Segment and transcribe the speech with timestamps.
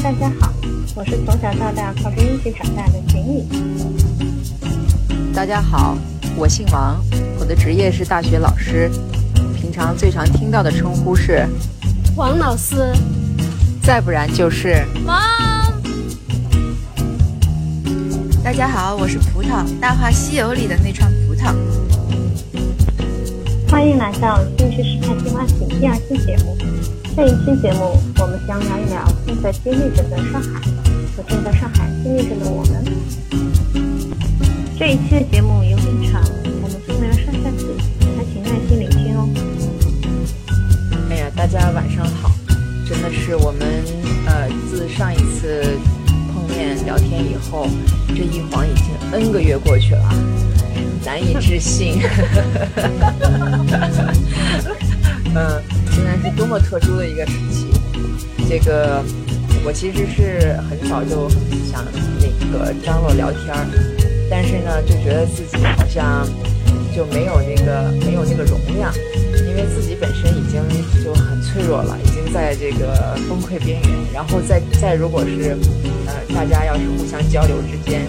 [0.00, 0.52] 大家好，
[0.94, 3.44] 我是从小到大靠着运气长大的锦鲤。
[5.34, 5.98] 大家好，
[6.36, 7.04] 我姓王，
[7.40, 8.88] 我的职业是大学老师，
[9.56, 11.44] 平常最常听到的称呼是
[12.16, 12.92] 王老师，
[13.82, 15.20] 再不然就是王。
[18.44, 21.52] 大家好，我是葡萄，《大话西游》里的那串葡萄。
[23.68, 26.56] 欢迎来到《兴趣时代计划体》第二期节目。
[27.18, 30.60] 这一期节目，我们将聊一聊正在经历着的上海
[31.16, 32.84] 和正在上海经历着的我们。
[34.78, 36.22] 这一期的节目有点长，
[36.62, 37.66] 我们分为了上下集，
[38.16, 39.28] 还请耐心聆听哦。
[41.10, 42.30] 哎呀，大家晚上好！
[42.88, 43.66] 真的是我们
[44.24, 45.76] 呃，自上一次
[46.32, 47.66] 碰面聊天以后，
[48.10, 50.14] 这一晃已经 N 个月过去了，
[51.04, 51.98] 难以置信。
[55.34, 55.60] 嗯。
[55.98, 57.66] 现在是多么特殊的一个时期，
[58.48, 59.02] 这个
[59.64, 61.28] 我其实是很少就
[61.70, 61.84] 想
[62.20, 63.66] 那个张罗聊天儿，
[64.30, 66.24] 但是呢，就觉得自己好像
[66.94, 68.94] 就没有那个没有那个容量，
[69.48, 70.62] 因为自己本身已经
[71.02, 75.56] 就很脆弱了，已经在这个崩溃边缘，然后再再如果是
[76.06, 78.06] 呃大家要是互相交流之间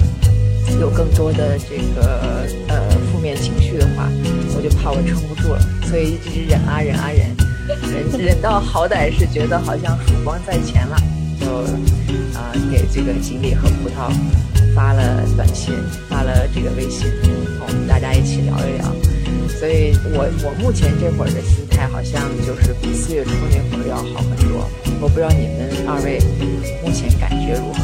[0.79, 4.07] 有更多的这个呃负面情绪的话，
[4.55, 7.38] 我就怕我撑不住了，所以一直忍啊忍啊忍。
[7.89, 10.95] 忍忍到好歹是觉得好像曙光在前了，
[11.39, 11.47] 就
[12.37, 14.11] 啊给这个锦鲤和葡萄
[14.75, 15.73] 发了短信，
[16.07, 17.07] 发了这个微信，
[17.59, 18.93] 我们大家一起聊一聊。
[19.47, 24.69] 所以我我目前这会儿的心态好像就是比四月初那会儿要好很多。
[25.01, 26.19] 我不知道你们二位
[26.83, 27.79] 目前感觉如何？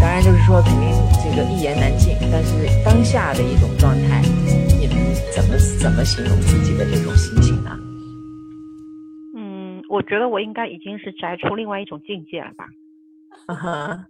[0.00, 0.90] 当然就是说肯定
[1.22, 2.50] 这个一言难尽，但是
[2.84, 4.20] 当下的一种状态，
[4.78, 4.96] 你们
[5.34, 7.70] 怎么怎么形容自己的这种心情呢？
[10.02, 12.66] 我觉得我应该已经是宅出另外一种境界了吧，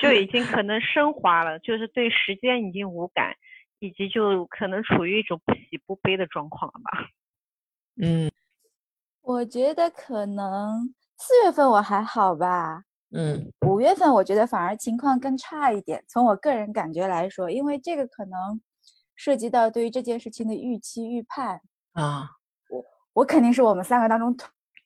[0.00, 3.34] 就已经可能升华了，就是对时间已经无感，
[3.80, 7.08] 以及就可能处于一种不喜不悲的状况了吧。
[8.00, 8.30] 嗯，
[9.22, 16.04] 我觉得可能四月份我还好吧，嗯，五月份我觉得反而情况更差一点。
[16.08, 18.60] 从我个人感觉来说，因为这个可能
[19.16, 21.60] 涉及到对于这件事情的预期预判
[21.92, 22.36] 啊。
[23.12, 24.34] 我肯定是我们三个当中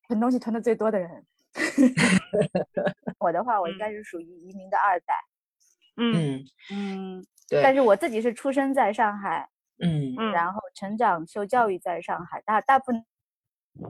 [0.08, 1.24] 囤东西囤的最多的人。
[3.18, 5.14] 我的话，我应该是属于移民的二代。
[5.96, 7.62] 嗯嗯，对。
[7.62, 9.48] 但是我自己是出生在上海，
[9.78, 13.04] 嗯嗯，然后成长受教育在上海，大大部分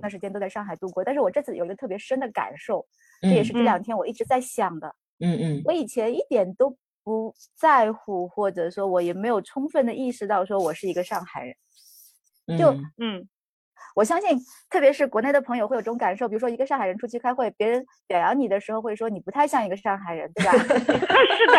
[0.02, 1.02] 那时间都在上海度过。
[1.02, 2.86] 但是我这次有一个特别深的感受，
[3.22, 4.94] 这也是这两天我一直在想的。
[5.20, 11.56] 嗯嗯，我以前一点都不在乎，或者说我也没有充分的意识到说我是一个上海人。
[12.58, 13.26] 就嗯。
[13.94, 14.38] 我相信，
[14.70, 16.28] 特别是国内的朋友会有这种感受。
[16.28, 20.52] 比如说，一个上海人出去开会，别人表扬你的时候，会说你不太像一个上海人，对吧？
[20.58, 21.54] 是的，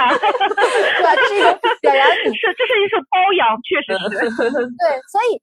[1.00, 1.16] 对吧？
[1.16, 4.52] 这是一种表扬你， 是这是一种包养，确实是。
[4.78, 5.41] 对，所以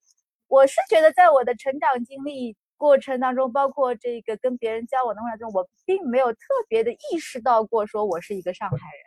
[0.49, 6.39] 我是觉得，在我的成长经历过程当中，包括这个跟别人交往的过程中，我并没有特
[6.69, 9.05] 别的意识到过说我是一个上海人。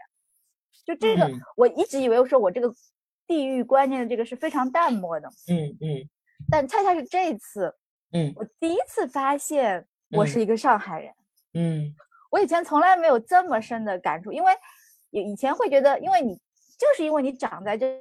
[0.86, 2.74] 就这个，我一直以为说我这个
[3.28, 5.28] 地域观念的这个是非常淡漠的。
[5.50, 6.10] 嗯嗯。
[6.56, 7.76] 但恰恰是这一次，
[8.14, 11.14] 嗯，我第一次发现我是一个上海人，
[11.54, 11.94] 嗯，
[12.32, 14.54] 我以前从来没有这么深的感触，因为
[15.10, 16.34] 以以前会觉得，因为你
[16.80, 18.00] 就是因为你长在这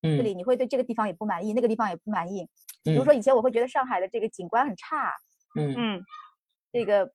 [0.00, 2.48] 这里，你会对这个地方也不满意，那个地方也不满意。
[2.82, 5.14] 比如说以前我会觉得上海的这个景观很差，
[5.54, 5.74] 嗯。
[5.76, 6.02] 嗯，
[6.72, 7.12] 这个。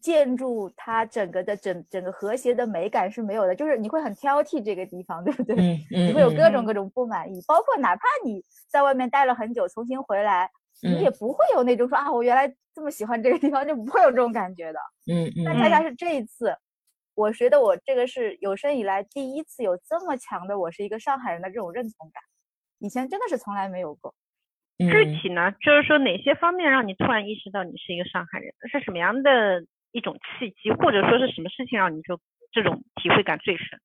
[0.00, 5.54] 建筑它整个的整整个和谐的美感是没有的，就是你会很挑剔这个地方，对不对？
[5.56, 10.50] 嗯嗯，你会有各种各种不满意，包括哪怕你在外面待了很久，重新回来，
[10.82, 14.78] 你也不会有那种说啊，我原来这么喜欢这个地方，就不会有这种感觉的。
[15.12, 15.44] 嗯嗯。
[15.44, 16.56] 那恰恰是这一次，
[17.14, 22.22] 我觉得我这个是有生以来第一次有这么强的我是一个上海人的这种认同感，
[22.78, 24.14] 以前真的是从来没有过。
[24.78, 28.54] 具体呢，就是说哪些方面让你突然意识到你是一个上海人？
[28.72, 29.62] 是什么样的？
[29.92, 32.20] 一种契机，或者说是什么事情让你就
[32.52, 33.80] 这种体会感最深？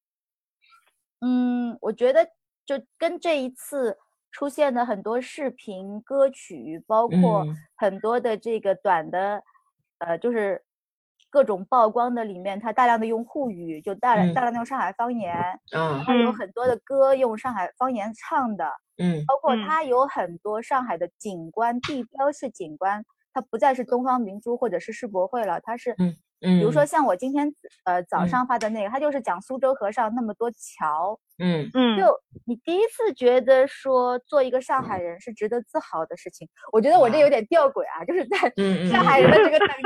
[1.22, 2.26] 嗯，我觉得
[2.66, 3.98] 就跟这一次
[4.32, 9.42] 出现的很多视频、歌曲，包括很多的这个短的，
[10.00, 10.64] 呃，就是
[11.30, 15.34] 各种曝光的里面，它大量的用沪语，就大量大量的用上海方言，
[15.76, 23.04] 嗯，它有很多的歌用上海方言唱的，嗯，包括它有很多上海的景观地标式景观。
[23.36, 27.54] 它不再是东方明珠或者是世博会了，它是，嗯嗯，比如说像我今天
[27.84, 31.70] 呃早上发的那个，它就是讲苏州河上那么多桥，嗯。
[31.74, 38.38] 嗯，就你第一次觉得说做一个上海人是值得自豪的事情，我觉得我这有点吊诡啊，就是在
[38.90, 39.20] 上海。
[39.20, 39.84] 人的这个等级，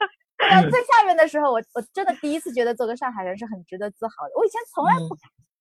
[0.50, 4.32] 到最下面的时候，我我真的第一次觉得做个上海人是很值得自豪的。
[4.36, 5.16] 我以前从来不不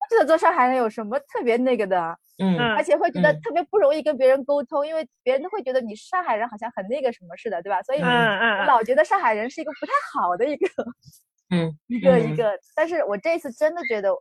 [0.10, 7.82] 觉得做上海人有什么特别那个的，嗯，而且会觉得特别不容易跟别人沟通，因为别人都会觉得你上海人好像很那个什么似的，对吧？
[7.84, 10.68] 所以，我老觉得上海人是一个不太好的一个，
[11.52, 12.58] 嗯，一个一个。
[12.76, 14.12] 但是我这次真的觉得，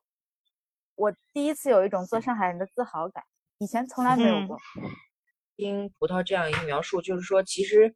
[0.97, 3.25] 我第一次有一种做上海人的自豪感，
[3.59, 4.59] 以前从来没有过。
[5.57, 7.95] 听葡萄这样一个描述，就是说，其实，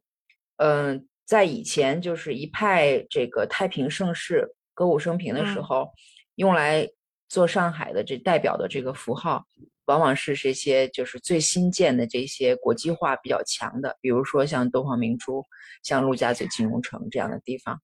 [0.57, 1.07] 嗯。
[1.29, 5.87] 在以前，就是一派这个太平盛世、歌舞升平的时候，
[6.33, 6.89] 用来
[7.29, 9.45] 做上海的这代表的这个符号，
[9.85, 15.45] 往往是这些就是最新建的这些国际化比较强的，比如说像东方明珠、
[15.83, 17.79] 像陆家嘴金融城这样的地方。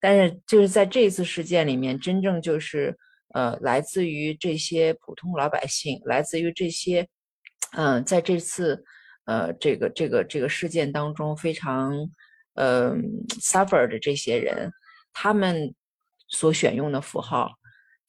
[0.00, 2.94] 但是就是在这次事件里面，真正就是
[3.32, 7.08] 呃，来自于这些普通老百姓，来自于这些
[7.72, 8.84] 嗯，在这次
[9.24, 12.10] 呃这个这个这个事件当中非常。
[12.54, 13.00] 嗯
[13.40, 14.70] ，suffer 的这些人，
[15.14, 15.72] 他们
[16.28, 17.48] 所选用的符号，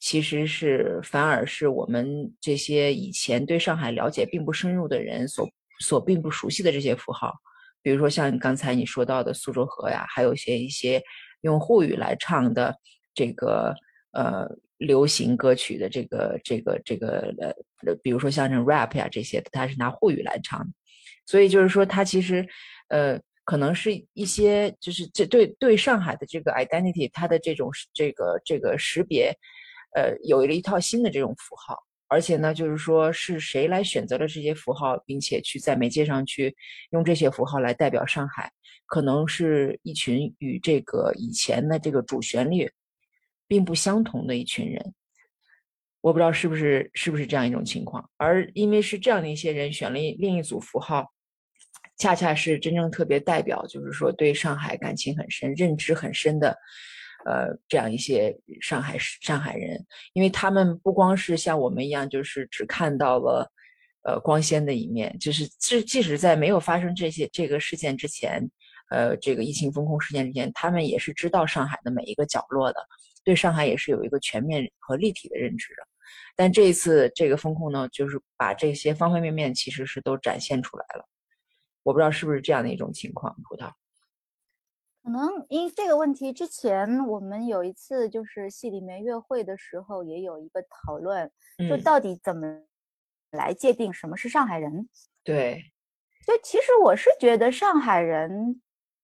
[0.04, 7.32] 其实是反而是我们这些以前对上海了解并不深入的人所所并不熟悉的这些符号。
[7.80, 11.00] 比如说像刚才你说到的苏州河呀，还有一些一些
[11.42, 12.74] 用沪语来唱的
[13.14, 13.72] 这个
[14.10, 14.44] 呃
[14.78, 17.32] 流行歌曲的这个这个这个
[17.86, 20.66] 呃，比如说像这种 rap 呀这些，他是拿沪语来唱，
[21.26, 22.44] 所以就是说他其实
[22.88, 23.20] 呃。
[23.44, 29.36] 可能是一些，就是这对对上海的这个 identity，它的这种这个这个识别，
[29.94, 31.78] 呃，有了一套新的这种符号，
[32.08, 36.54] 而且呢，就是说是谁来选择了这些符号，并且去在媒介上去
[36.90, 38.50] 用这些符号来代表上海，
[38.86, 42.70] 可能是一群与这个以前的这个主旋律
[43.46, 44.94] 并不相同的一群人，
[46.00, 51.12] 我不知道是不是是不是这样一种情况，而因为是这样的一些人选了另一组符号。
[51.98, 56.56] 恰恰是真正特别代表，就是说对上海感情很深、认知很深的，
[57.24, 63.50] 呃，这样一些上海上海人，因为他们不光是像我们一样，就是只看到了
[64.02, 68.42] 呃光鲜的一面，就是即即使在没有发生这些这个事件之前，
[68.90, 72.80] 呃，这个疫情风控事件之前，他们也是知道上海的每一个角落的，
[73.22, 75.86] 对上海也是有一个全面和立体的认知的。
[76.34, 81.06] 但这一次这个风控呢，就是把这些方方面面其实是都展现出来了。
[81.84, 83.70] 我不知道是不是这样的一种情况，葡萄。
[85.02, 91.30] 可能因这个问题，之前我们有一次就是戏里面约会的时候，也有一个讨论，
[91.68, 92.62] 就到底怎么
[93.32, 94.88] 来界定什么是上海人？
[95.24, 95.72] 对，
[96.26, 98.60] 就其实我是觉得上海人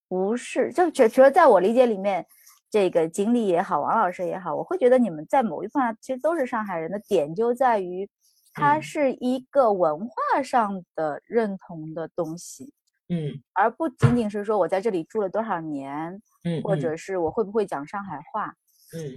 [0.09, 2.27] 不是，就觉觉得在我理解里面，
[2.71, 8.09] 这个经理也好，王老师也好，我会觉得你们在某一方面其实都是上海人的点就在于。
[8.55, 12.73] 它是一个文化上的认同的东西，
[13.09, 18.55] 嗯，而不仅仅是说我在这里住了多少年，嗯，或者是我会不会讲上海话，
[18.97, 19.17] 嗯，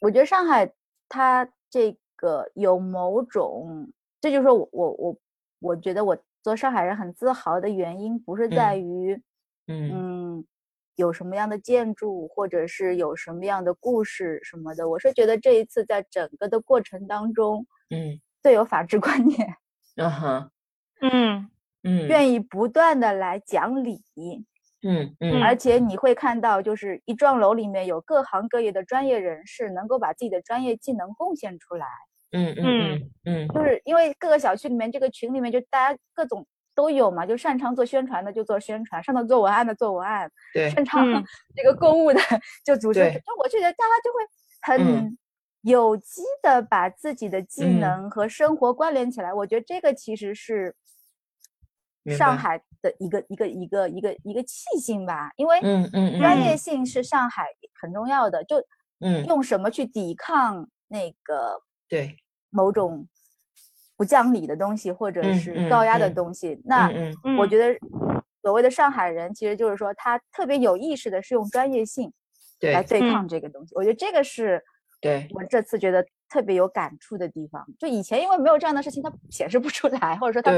[0.00, 0.72] 我觉得上海
[1.08, 5.18] 它这个有某种，这就是说我我我
[5.60, 9.20] 我觉得我做上海人很自豪的原因，不是在于，
[9.66, 10.44] 嗯，
[10.96, 18.20] 有什么样的建筑，或者是有什么样的故事什么的，我是觉得这一次在整个的过程当中，嗯。
[18.42, 19.56] 最有法治观念，
[19.96, 20.50] 嗯哼，
[21.00, 21.50] 嗯
[21.84, 24.02] 嗯，愿意不断的来讲理，
[24.82, 31.86] 嗯嗯，而且你会看到，就是一幢楼里面有各行各业的专业人士，能够把自己的专业技能贡献出来，
[32.32, 41.04] 嗯嗯嗯，就是因为各个小区里面这个群里面就大家各种都有嘛，就擅长做宣传的就做宣传，擅长做文案的做文案，对，擅长
[41.54, 42.20] 这个购物的
[42.64, 45.18] 就组织，就我就觉得大家就会很。
[45.66, 50.76] 有机的把自己的技能和生活关联起来，我觉得这个其实是
[52.16, 55.30] 上海的一个一个一个一个一个气性吧。
[55.36, 57.46] 因为嗯嗯专业性是上海
[57.80, 58.56] 很重要的，就
[59.00, 62.16] 嗯用什么去抵抗那个对
[62.50, 63.08] 某种
[63.96, 66.60] 不讲理的东西或者是高压的东西。
[66.64, 66.90] 那
[67.38, 67.78] 我觉得
[68.42, 72.12] 所谓的上海人，其实就是说他特别有意识的是用专业性
[72.60, 73.74] 来对抗这个东西。
[73.74, 74.62] 我觉得这个是。
[75.00, 76.02] 对我这次觉得
[76.34, 80.50] 特别有感触的地方，就以前因为没有这样的事情，它显示不出来，或者说它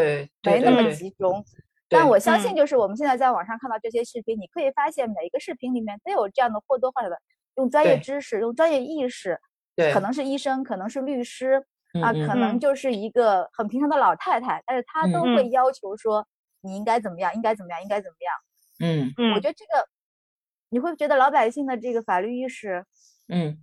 [0.51, 1.45] 没那么集中。
[1.87, 7.19] 但我相信，就是我们现在在网上看到这些视频，你可以发现每一个视频里面都有这样的或多或少的
[7.57, 9.39] 用专业知识、用专业意识，
[9.93, 10.11] 可能。
[10.11, 11.63] 是医生，可能是律师
[12.03, 16.27] 啊，可能就是一个很平常的老太太，但是她都会要求说
[16.63, 18.35] 你应该怎么样，应该怎么样，应该怎么样。
[18.81, 19.47] 嗯嗯，我觉。
[19.51, 19.87] 得这个
[20.71, 22.87] 你会觉得老百姓的这个法律意识，
[23.29, 23.59] 嗯。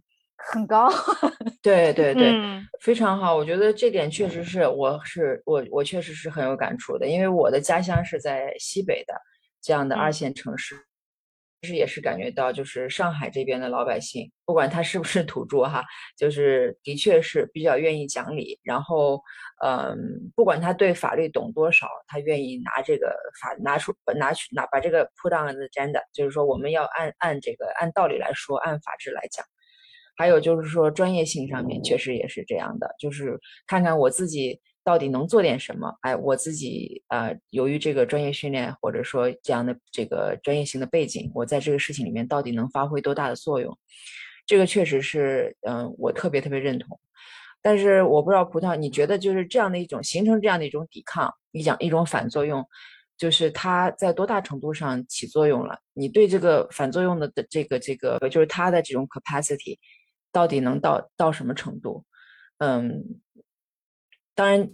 [0.52, 0.90] 很高，
[1.62, 2.34] 对对对，
[2.82, 3.36] 非常好。
[3.36, 9.14] 我觉得这点确实是，我是我我确实是很有感触的，因为我的家乡是在西北的
[9.62, 10.76] 这样的二线城市，
[11.62, 15.84] 其实也是感觉到，就是上海这边的老百姓，不管他是不是土著哈，
[16.18, 18.60] 就是的确是比较愿意讲理。
[18.64, 19.22] 然后，
[19.66, 19.98] 嗯，
[20.36, 29.46] 不管他对法律懂多少，他愿意拿这个法拿出拿去拿把这个 put on the agenda，就是说我们要按按这个按道理来说，按法治来讲。
[30.16, 34.60] 还有就是说专业性上面确实也是这样的，就是看看我自己。
[34.86, 35.98] 到底能做点什么？
[36.02, 43.80] 哎，我自己呃，由于这个专业训练或者说这样的这个专业性的背景，我在这个事情里面到底能发挥多大的作用？
[44.46, 47.00] 这个确实是，嗯，我特别特别认同。
[47.62, 52.62] 但是我不知道葡萄，你觉得就是这样的一种形成这样的一种抵抗，一讲一种反作用，
[53.18, 55.80] 就是它在多大程度上起作用了？
[55.94, 59.78] 你对这个反作用的的这个这个，就是它的这种 capacity，
[60.34, 62.04] 到底能到到什么程度？
[62.58, 63.22] 嗯。
[64.36, 64.68] 当然，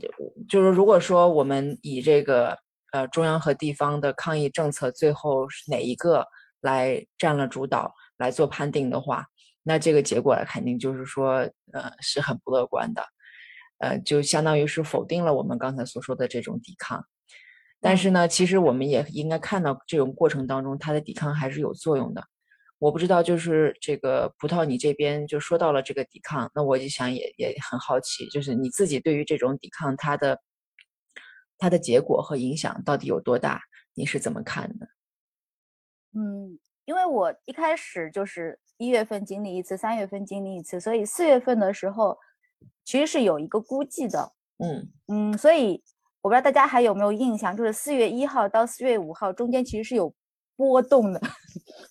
[0.48, 2.58] 就是如果说我们以这个
[2.94, 6.26] 呃中央和地方的抗疫政策最后哪一个
[6.62, 9.26] 来占了主导来做判定的话，
[9.64, 11.40] 那这个结果肯定就是说
[11.74, 13.04] 呃是很不乐观的，
[13.80, 17.06] 呃就相当于是否定了我们刚才所说的这种抵抗。
[17.82, 22.24] 但是呢，其实我们也应该看到这种过程当中，它的抵抗还是有作用的。
[22.80, 30.40] 我不知道，就是这个葡萄，你这边就说到了这个抵抗，那我就想也也很好奇，就是你自己对于这种抵抗，它的
[31.58, 33.60] 它的结果和影响到底有多大？
[33.96, 34.88] 你是怎么看的？
[36.18, 42.18] 嗯，因为我一开始就是一月份经历一次，三月份经历一次，所以四月份的时候
[42.86, 44.32] 其实是有一个估计的。
[44.64, 45.84] 嗯嗯，所以
[46.22, 50.16] 我不知道大家还有没有印象，就是四月一号到四月五号中间其实是有。
[50.60, 51.22] 波动的，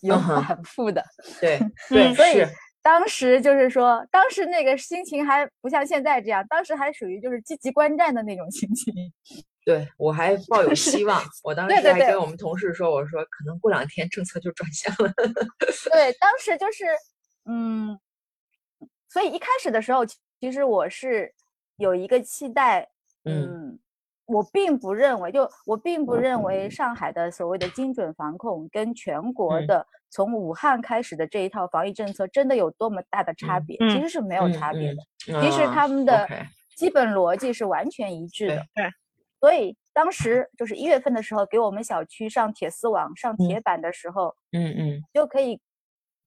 [0.02, 1.02] 有反复的，
[1.40, 1.58] 对
[1.88, 2.44] 对，所以
[2.82, 8.92] 当时就是说，当时那个心情还不像现在这样，当时还属于就是积极观战的那种心情。
[9.64, 15.10] 对我还抱有希望，我当时还跟我们同事说，我说可能过两天政策就转向了。
[15.90, 16.84] 对，当时就是，
[17.46, 17.98] 嗯，
[19.08, 21.34] 所以一开始的时候，其实我是
[21.76, 22.90] 有一个期待，
[23.24, 23.78] 嗯。
[24.28, 35.02] 我并不认为，就我并不认为上海的所谓的精准防控跟全国的从武汉开始的这一套防疫政策真的有多么大的差别，其实是没有差别的。
[35.40, 36.28] 其实他们的
[36.76, 38.56] 基本逻辑是完全一致的。
[38.74, 38.90] 对，
[39.40, 45.58] 所以当时就是一月份的时候，给我们小区上铁丝网、上铁板的时候，嗯嗯，就可以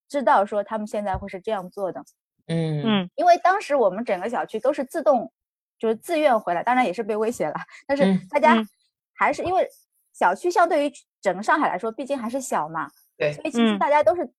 [0.09, 2.03] 知道说他们现在会是这样做的。
[2.47, 5.31] 嗯嗯，因为当时我们整个小区都是自动。
[5.81, 7.55] 就是自愿回来，当然也是被威胁了。
[7.87, 8.63] 但是大家
[9.15, 9.67] 还是因为
[10.13, 13.49] 小区相对于整个上海来说，毕竟还是小嘛，对，所以。
[13.49, 14.31] 其实大家都是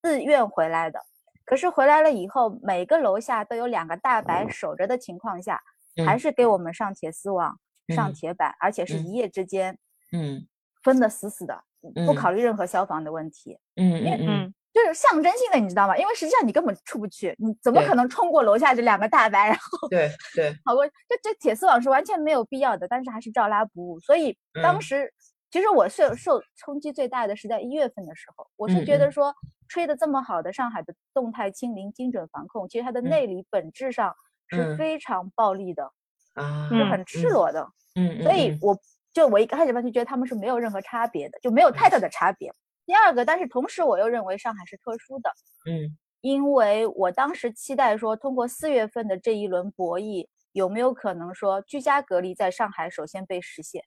[0.00, 1.00] 自愿回来的。
[1.44, 5.60] 可是回来了以后，每个楼下都有两个大白守着的情况下，
[6.06, 7.58] 还是给我们上铁丝网、
[7.88, 9.14] 上铁板，而且是一。
[9.14, 9.76] 夜之间，
[10.12, 10.46] 嗯，
[10.84, 11.64] 分得死死的，
[12.06, 14.54] 不考虑任何消防的问题，嗯嗯嗯。
[14.72, 15.96] 就是象征性的，你知道吗？
[15.96, 20.86] 因为实际上你根本出不去，你怎么可能冲过楼下这两个大白，然后对对跑过？
[20.86, 23.98] 这这铁丝网是完全没有必要的，但是还是照拉不误。
[24.00, 25.12] 所以当时
[25.50, 29.34] 其实我受受冲击最大的是在一月份的时候，我是觉得说
[29.68, 34.14] 吹的这么好的上海的动态清零、精准防控，其实它的内里本质上
[34.48, 35.90] 是非常暴力的，
[36.34, 37.68] 啊，是很赤裸的。
[37.96, 38.78] 嗯，所以我
[39.12, 42.54] 就我一开始吧就觉得他们是没有任何差别的，就没有太大的差别。
[42.90, 45.30] 第二个，但是同时我又认为上海是特殊的，
[45.64, 53.80] 嗯，因为我当时期待说，通过四月份的这一轮博弈，有没有可能说居家隔离在上海首先被实现？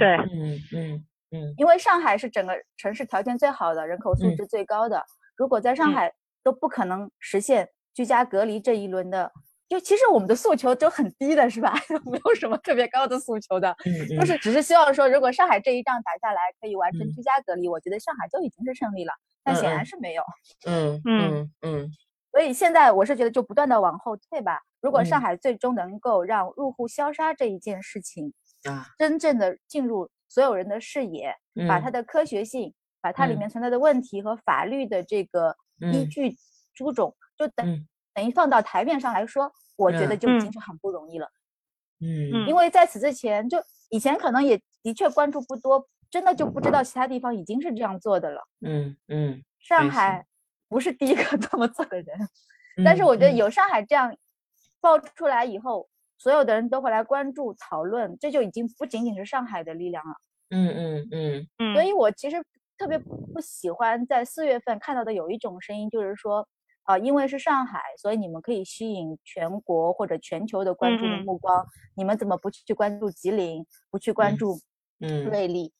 [0.00, 5.00] 对，嗯嗯嗯，因为上海是整个城市条件最好的，人口素质最高的，
[5.36, 6.12] 如果在上海
[6.42, 9.30] 都不可能实现居家隔离这一轮的。
[9.68, 11.74] 就其实我们的诉求都很低的，是吧？
[12.04, 13.74] 没有什么特别高的诉求的，
[14.18, 19.12] 就是只是希望说，如果上海这一仗打下来，可以完成居家隔离，我觉得上海就已经是胜利了。
[19.42, 20.22] 但显然是没有。
[20.66, 21.90] 嗯嗯嗯。
[22.32, 24.60] 所以现在我是觉得，就不断的往后退吧。
[24.80, 28.32] 如果上海最终能够让入户消杀这一件事情
[28.68, 31.34] 啊，真正的进入所有人的视野，
[31.68, 35.56] 把它的科学性，把它里面存在的问题和法律的这个
[35.92, 36.36] 依据
[36.74, 37.86] 诸种，就等。
[38.14, 41.28] 等于放到台面上来说，我觉得就已经是很不容易了。
[42.00, 43.58] 嗯，因为在此之前，就
[43.90, 48.42] 以前可能也的确关注不多，真的就不知道其他地方已经是这样做的了。
[48.60, 50.24] 嗯嗯，上海
[50.68, 52.16] 不是第一个 这么做的人，
[52.84, 54.14] 但是我觉得有上海这样
[54.80, 60.14] 爆出来以后，所有的人都会来关注讨论，这就已经不仅仅是上海的力量了。
[60.50, 62.36] 嗯嗯嗯嗯，所以我其实
[62.76, 66.46] 特别不喜欢在四月份看到的有一种声音，就是说。
[66.84, 71.66] 啊，因为是上海，所以你们可以吸引全国或者全球的关注的目光。
[71.96, 73.66] 你们怎么不去关注吉林？
[73.90, 74.58] 不去关注
[75.00, 75.72] 嗯瑞丽？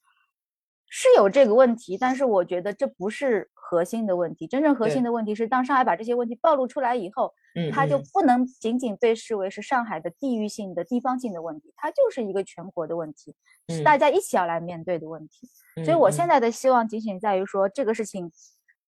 [0.88, 4.46] 是有这个问题，但是我觉得这不是核心的问题。
[4.46, 13.34] 真正核心的问题是，当上海把这些问题暴露出来以后，嗯，它就不能仅仅被视为是上海的地域性的地方性的问题，它就是一个全国的问题，
[13.68, 15.48] 是大家一起要来面对的问题。
[15.84, 18.30] 所以我现在的希望仅仅在于说，这个事情，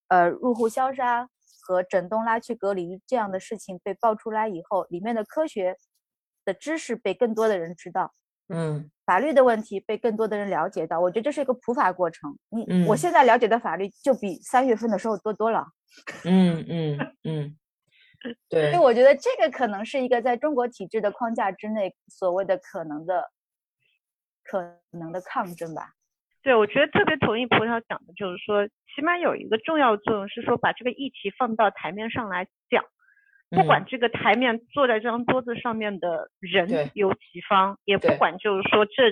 [0.06, 1.28] 呃，入户消杀
[1.66, 5.76] 和整栋拉去隔离这样的事情被爆出来以后，里面的科学
[6.44, 8.14] 的知识被更多的人知道。
[8.48, 12.38] 嗯，法律的问题被更多的人了解到，我觉得这是一个普法过程。
[12.50, 15.66] 你，我现在了解的法律就比三月份的时候多多了。
[16.24, 17.58] 嗯嗯嗯，
[18.48, 18.70] 对。
[18.70, 23.32] 所以我觉得这个可能是一个在中国体制的框架之内所谓的可能的
[24.44, 25.95] 可能的抗争吧。
[26.46, 32.84] 对，我觉得特别同意葡萄讲的，就是说，起码有一个重要作用是说，把这个议题放到台面上来讲。
[33.50, 39.10] 不管这个台面坐在这张桌子上面的人有几方，也不管就是说这，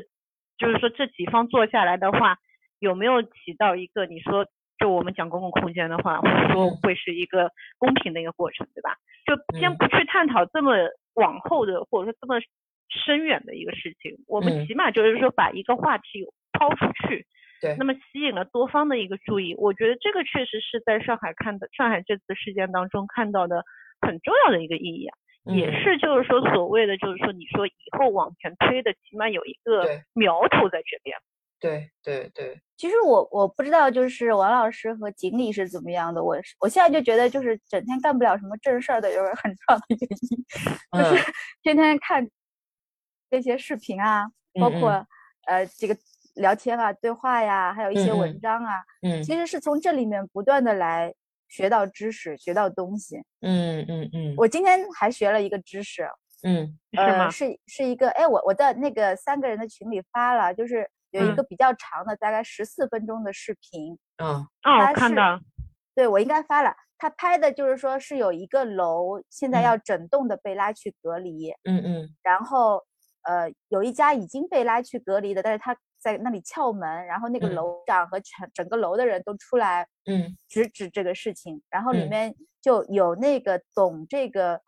[0.58, 2.36] 就是说这几方坐下来的话，
[2.78, 4.46] 有没有起到一个你说
[4.78, 8.94] 就我们讲公共空间的话，或者说会是一个公平的一个过程，对吧？
[9.26, 10.76] 就先不去探讨这么
[11.14, 12.40] 往后的或者说这么
[12.88, 16.24] 深远的一个事情，我们起码就是说把一个话题
[16.58, 17.26] 抛出去，
[17.60, 23.62] 对，那么吸引了多方的一个注意，我觉得这个确实是在上海看的上海这次事件当中看到的。
[24.00, 25.16] 很重要的一个意义啊，
[25.54, 31.16] 也是就是说所谓的就是说你说以后往前推的，起码有一个苗头在这边。
[31.58, 40.44] 对对对，其实我我不知道就是王老师和锦鲤是怎么样的，我我现在就觉得就是整天干不了什么正事儿的，就是很重要的原因，
[41.00, 41.32] 就是
[41.62, 42.28] 天天看
[43.30, 44.26] 这些视频啊，
[44.60, 44.90] 包括
[45.46, 45.96] 呃这个
[46.34, 51.14] 聊天啊、对话呀，还有一些文章啊，嗯，其实是从这里面不断的来。
[51.46, 53.22] 学到知识，学到东西。
[53.42, 54.34] 嗯嗯嗯。
[54.36, 56.08] 我今天还学了一个知识。
[56.42, 63.96] 嗯，呃，是是一个，哎，我我在那个三个人的群里发了，就是有一个比较长的，大概十四分钟的视频。
[64.16, 65.38] 嗯，哦，看到。
[65.94, 66.74] 对，我应该发了。
[66.98, 71.52] 他拍的就是说是有一个楼现在要整栋的被拉去隔离。
[71.62, 72.08] 嗯嗯。
[72.22, 72.82] 然后，
[73.22, 75.76] 呃，有一家已经被拉去隔离的，但是他。
[76.04, 81.62] 在那里撬门，然后那个楼长和全整个楼的人都出来，嗯，直指这个事情。
[81.70, 84.60] 然后里面就有那个懂这个，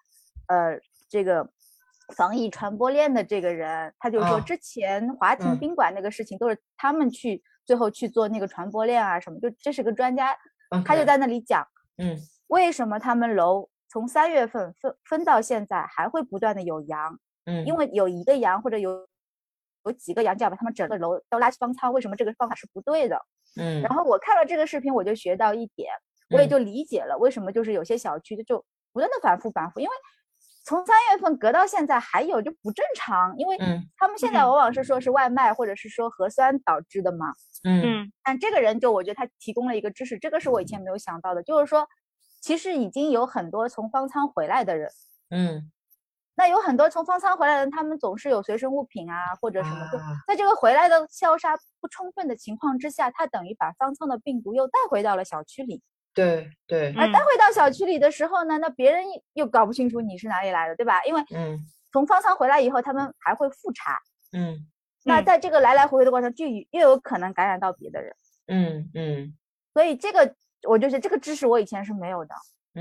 [0.49, 1.47] 呃，这个
[2.17, 10.35] 防疫传播链的这个人，他就说之前华庭宾馆那个事情都是他们去最后去做那个传播链啊什么，就这是个专家，
[10.87, 11.69] 他就在那里讲，
[11.99, 19.07] 嗯，为什么他们楼从三月份分分到现在还会不断的有阳，嗯，因为有一个阳或者有。
[19.87, 23.19] 有几个羊角把他们整个楼都拉去方舱，为什么这个方法是不对的？
[23.59, 25.91] 嗯，然后我看了这个视频，我就学到一点，
[26.31, 29.93] 我也就理解了为什么就是有些小区就不断的反复反复，因为
[30.65, 33.57] 从三月份隔到现在还有就不正常，因为
[33.97, 37.33] 他们现在往往是说是外卖或者是说核酸导致的嘛。
[37.63, 41.87] 嗯，但这个人就我觉得他提供了一个知识，这个是我以前没有想到的，就是说
[42.43, 44.91] 其实已经有很多从方舱回来的人。
[45.31, 45.71] 嗯。
[46.37, 55.83] 那有很多从方舱回来的人，他们总是有随身物品啊，或者什么，就在这个回来的消杀不充分的情况之下，他等于把方舱的病毒又带回到了小区里。
[56.13, 56.95] 对对。
[56.97, 61.03] 而带回到小区里的时候呢，那别人又搞不清楚你是哪里来的，对吧？
[61.05, 61.59] 因为嗯，
[61.91, 63.99] 从方舱回来以后，他们还会复查。
[64.33, 64.67] 嗯。
[65.05, 68.15] 那在这个来来回回的过程，就又有可能感染到别的人。
[68.49, 69.35] 嗯嗯。
[69.73, 70.35] 所以这个，
[70.69, 72.35] 我就是这个知识，我以前是没有的。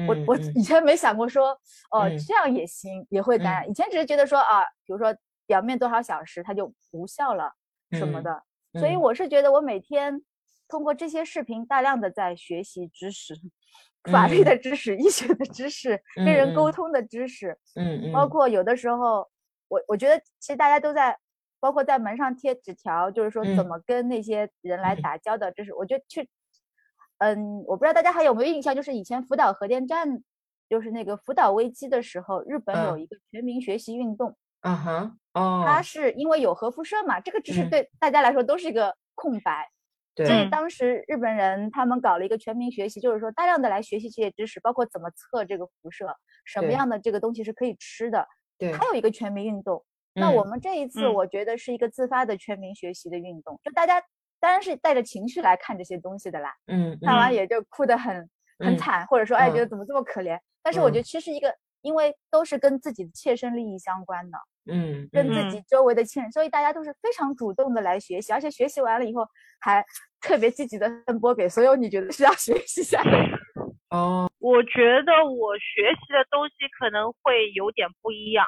[0.08, 1.58] 我我以前没想过说，
[1.89, 3.69] 哦，这样也行，也会感染。
[3.69, 7.53] 以前只是觉得说啊，比如说表面多少小时它就无效了
[7.91, 8.43] 什么的。
[8.73, 10.21] 所以我是觉得我每天
[10.67, 13.34] 通过这些视频大量的在学习知识，
[14.12, 17.58] 法律的知识、医学的知识、跟人沟通的知识。
[17.75, 18.12] 嗯嗯。
[18.12, 19.25] 包括有的时候，
[19.69, 21.17] 我我觉得其实大家都在，
[21.62, 26.29] 包括在门上贴纸条，就是说怎么跟那些人来打交道，这是我觉得去。
[27.19, 30.21] 嗯，我不知道大家还有没有印象，就是以前福岛核电站，
[30.67, 34.36] 就是那个福岛危机的时候，日本有一个全民学习运动。
[34.62, 39.69] 嗯哼，哦，它是因为有核辐射嘛，这个知识对大家来说都是一个空白。
[40.13, 40.25] 对。
[40.25, 46.08] 所以当时日本人他们搞了一个全民学习，就是说大量的来学习这些知识，包括怎么测这个辐射，
[46.43, 48.28] 什么样的这个东西是可以吃的。
[48.58, 48.73] 对。
[48.73, 49.86] 还有一个全民运动。
[50.13, 54.01] 那我们这一次，我觉得是一个自发的全民学习的运动，就大家。
[54.45, 58.29] 当然是带着情绪来看这些东西的啦，嗯，看完也就哭得很
[58.60, 60.39] 很惨，或者说哎觉得怎么这么可怜。
[60.62, 64.38] 但是我觉得其实一个，因为都是跟自己的切身利益相关的，
[64.71, 69.27] 嗯，跟自己周围的亲人，所以大家都是非常主动的来学习，而且学习完了以后
[69.60, 69.84] 还
[70.21, 73.27] 特别积极的分播给所有你觉得需要学习下的人。
[73.89, 78.45] 哦，我觉得我学习的东西可能会有点不一样。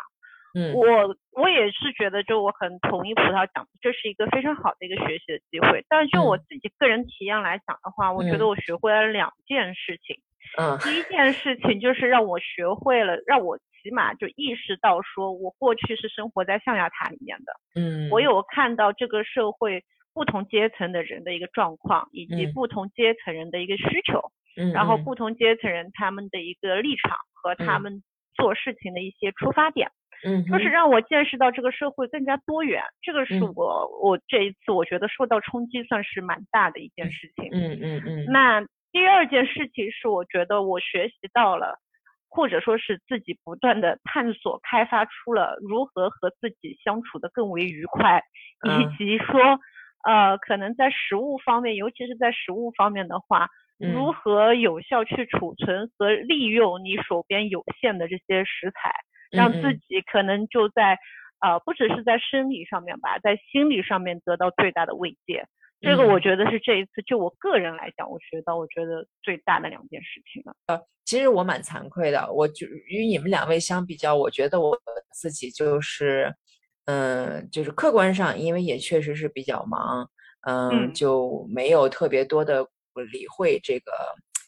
[0.54, 5.86] 嗯，我我也是觉得，就我很同意葡萄讲的，这是一个非常好的一个学习的机会。
[5.90, 10.18] 但是就我自己个人体验来讲的话，我觉得我学会了两件事情。
[10.58, 17.54] 嗯，第一件事情就是让我学会了，让我起码就意识到，说我过去是生活在象牙塔里面的。
[17.76, 19.84] 嗯，我有看到这个社会
[20.14, 24.32] 不同阶层的人的一个状况，以及不同阶层人的一个需求。
[24.56, 28.02] 嗯，然后不同阶层人他们的一个立场和他们
[28.34, 29.92] 做事情的一些出发点。
[30.26, 37.50] 嗯，就是让我见识到这个社会更加多元，这个是我我这一次我觉得受到冲击算是蛮大的一件事情。
[37.52, 38.26] 嗯嗯嗯。
[38.26, 41.78] 那第二件事情是我觉得我学习到了，
[42.30, 48.24] 或者说是自己不断的探索开发出了如何和自己相处的更为愉快，
[48.64, 49.60] 以及说
[50.04, 58.92] 呃可能在食物方面，尤其是在食物方面的话，如何有效去储存和利用你手边有限的这些食材。
[59.32, 60.98] 让自己可能就在，
[61.42, 65.46] 呃，不只是在生理上面吧，在心理上面得到最大的慰藉。
[65.80, 70.56] 这个我觉得是这一次就我个人来讲，我学到我觉得最大的两件事情了。
[70.66, 74.76] 呃，其实我蛮惭愧的，我就与你们两位相比较，我觉得我
[75.14, 76.34] 自己就是，
[76.86, 80.10] 嗯，就是客观上，因为也确实是比较忙，
[80.48, 82.66] 嗯，就没有特别多的
[83.12, 83.92] 理会这个。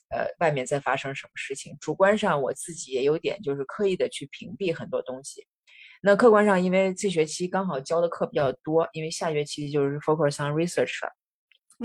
[0.09, 1.77] 呃，外面在发生什么事情？
[1.79, 5.45] 主观上我自己也有点就是刻意的去屏蔽很多东西。
[6.01, 11.13] 那客观上，因为这学期刚好教的课比较多，因为下学期就是 focus on research 了，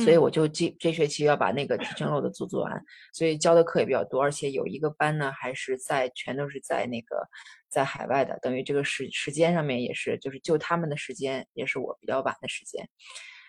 [0.02, 2.82] 所以我就这这学期要把那个提升楼的组做完，
[3.12, 7.28] 所以教的课也比较多，而且有一个班呢还是在全都是在那个
[7.68, 12.88] 在海外的，等于这个时时间上面也是就是就他们的时间也是我比较晚的时间，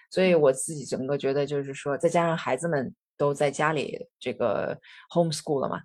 [0.10, 2.94] 所以我自己整个觉得就是说再加上孩子们。
[3.18, 4.80] 都在家里这个
[5.14, 5.82] homeschool 了嘛，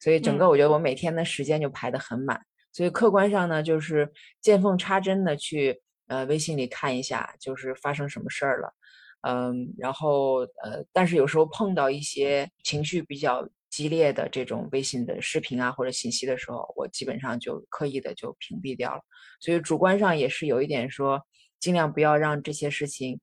[0.00, 2.40] 所以整个我觉得我每天的时间就排得很满，
[2.72, 8.74] 所以客观上呢就是见缝插针的去呃微信里看一下，就是发生什么事儿了，
[9.22, 19.00] 嗯，然后呃，但是有时候碰到一些情绪比较激烈的这种微信的视频啊或者信息的时候，我基本上就刻意的就屏蔽掉了，
[19.40, 21.20] 所以主观上也是有一点说
[21.58, 23.18] 尽量不要让这些事情，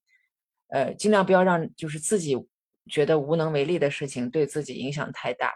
[0.69, 2.38] 呃，尽量不要让就是自己。
[2.89, 5.54] 觉得无能为力的事情对自己影响太大，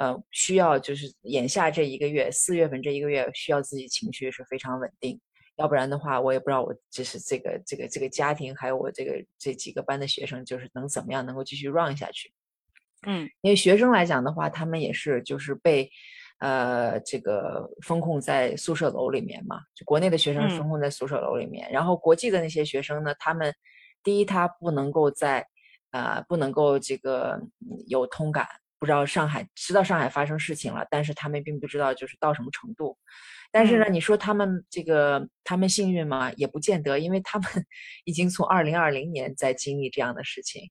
[0.00, 5.20] 呃，需要就是眼下这一个月，四月份这一个月需要自己情绪是非常稳定，
[5.56, 12.32] 要不然的话，我也不知道我就是这个这个这个家庭，还有我这个这几个班的学生，就是能怎么样能够继续 run 下去。
[13.06, 15.90] 嗯，因为学生来讲的话，他们也是就是被
[16.38, 23.54] 呃这个封控在宿舍楼里面嘛，就国内的学生封控在宿舍楼里面，然后国际的那些学生呢，他们
[24.02, 25.46] 第一他不能够在。
[25.92, 27.40] 啊，不能够这个
[27.86, 28.46] 有通感，
[28.78, 32.98] 不知道上海知道上海发生事情了，但是他们并不知道就是到什么程度。
[33.54, 36.32] 但是呢，你说他们这个他们幸运吗？
[36.36, 37.46] 也不见得，因为他们
[38.06, 40.62] 已经从二零二零年在经历这样的事情，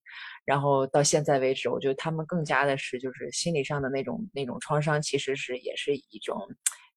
[0.43, 6.35] 然后到现在为止，我觉得他们更加的是就是心理上的那种那种创伤，其实是也是一种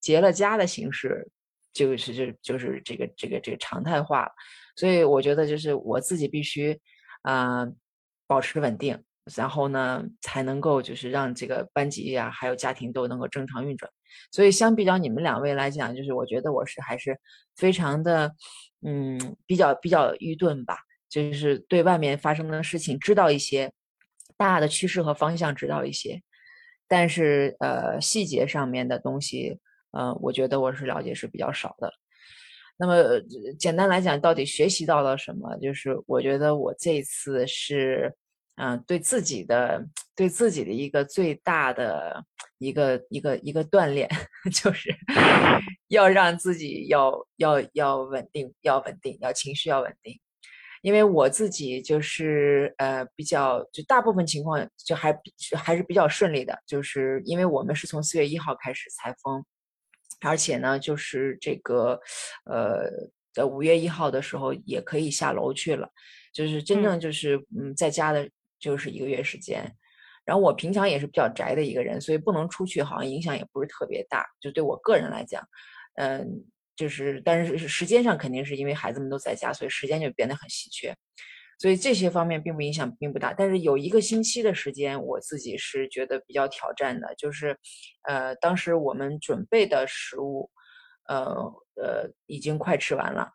[0.00, 1.30] 结了痂的形式，
[1.74, 4.32] 就是就就是这个这个这个常态化了。
[4.76, 6.80] 所以我觉得就是我自己必须
[7.24, 7.66] 啊。
[8.26, 9.02] 保持稳定，
[9.36, 13.90] 然后呢，才能够就是让这个班级呀，还有家庭都能够正常运转。
[14.30, 17.18] 所以相比较你们两位来讲，就是我觉得我是还是
[17.56, 18.32] 非常的，
[18.86, 23.72] 嗯，比较比较愚钝吧，就是对外面发生的事情知道一些，
[24.36, 26.22] 大的趋势和方向知道一些，
[26.86, 29.58] 但是呃细节上面的东西，
[29.90, 31.92] 呃，我觉得我是了解是比较少的。
[32.76, 33.20] 那么
[33.58, 35.56] 简单来讲，到底学习到了什么？
[35.58, 38.12] 就是我觉得我这次是，
[38.56, 39.84] 嗯，对自己的
[40.16, 42.24] 对自己的一个最大的
[42.58, 44.08] 一个一个一个锻炼，
[44.52, 44.94] 就是
[45.88, 50.18] 要让自己要要要稳定，要稳定，要情绪要稳定。
[50.82, 55.18] 因为我自己就是呃比较就大部分情况就还
[55.56, 59.42] 还是比较顺利的，就是因为我们是从四月一号开始裁封。
[60.20, 62.00] 而且呢，就是这个，
[62.44, 62.90] 呃，
[63.32, 65.88] 在五月一号的时候也可以下楼去了，
[66.32, 69.64] 就是真正就是嗯，在家的就是一个月时间。
[70.24, 74.24] 然后我平常也是比较宅的一个人，所以不能出去，好像影响也不是特别大。
[74.40, 75.46] 就对我个人来讲，
[75.96, 76.26] 嗯，
[76.74, 80.96] 就是但是时间上肯定是因为孩子们都在家，所以时间就变得很稀缺。
[81.64, 83.32] 所以这些方面并不影响，并不大。
[83.32, 87.56] 但是有一个星期的时间，我自己是觉得比较挑战的，就是，
[88.02, 90.50] 呃，当时我们准备的食物，
[91.08, 91.24] 呃
[91.76, 93.30] 呃，已经快吃完了，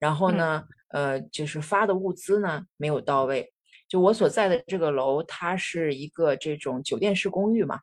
[0.00, 3.52] 然后呢，呃，就是发的物资呢没有到位。
[3.88, 7.78] 就我所在的这个楼，它是一个这种酒店式公寓嘛，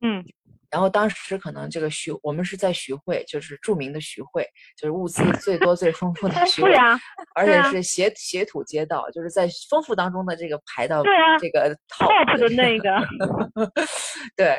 [0.00, 0.24] 嗯，
[0.70, 4.44] 然后当时可能这个徐，我们是在徐汇，就是著名的徐汇，
[4.76, 6.74] 就是物资最多最丰富的徐汇，
[7.34, 11.02] 而且是斜斜土街道，就是在丰富当中的这个排到
[11.38, 12.90] 这个 top 的那个。
[14.36, 14.58] 对，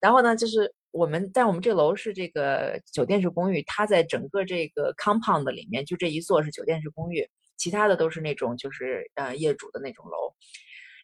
[0.00, 10.32] 然后呢，就是我们，但我们这楼是这个酒店式公寓，它在整个这个 compound 里面，就这一座是酒店式公寓，其他的都是那种就是呃业主的那种楼。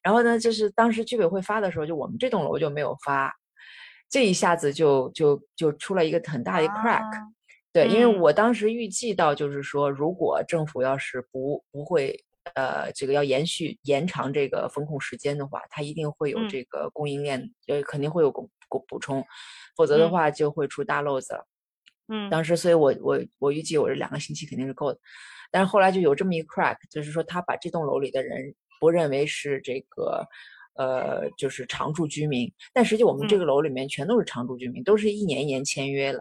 [0.02, 3.34] 然后呢，就是当时居委会发的时候，就我们这栋楼就没有发。
[4.10, 7.02] 这一下子就就就出了一个很大的 crack，
[7.72, 12.16] 对，因为我当时预计到就是说，如果政府要是不不会
[12.54, 19.24] 呃这个要延续延长这个风控时间的话，它一定会有这个供应链呃肯定会有补补补充，
[19.76, 21.44] 否则的话就会出大漏子了。
[22.06, 24.98] 嗯，当时所以我我我预计我这两个星期肯定是够的，
[25.50, 30.24] 但是后来就有这么一个 crack，就是说他把这栋楼里的人不认为是这个。
[30.76, 36.20] 呃，就是常住居民，但实际我们这个楼里面全都是常住居民，都是一年一年签约了。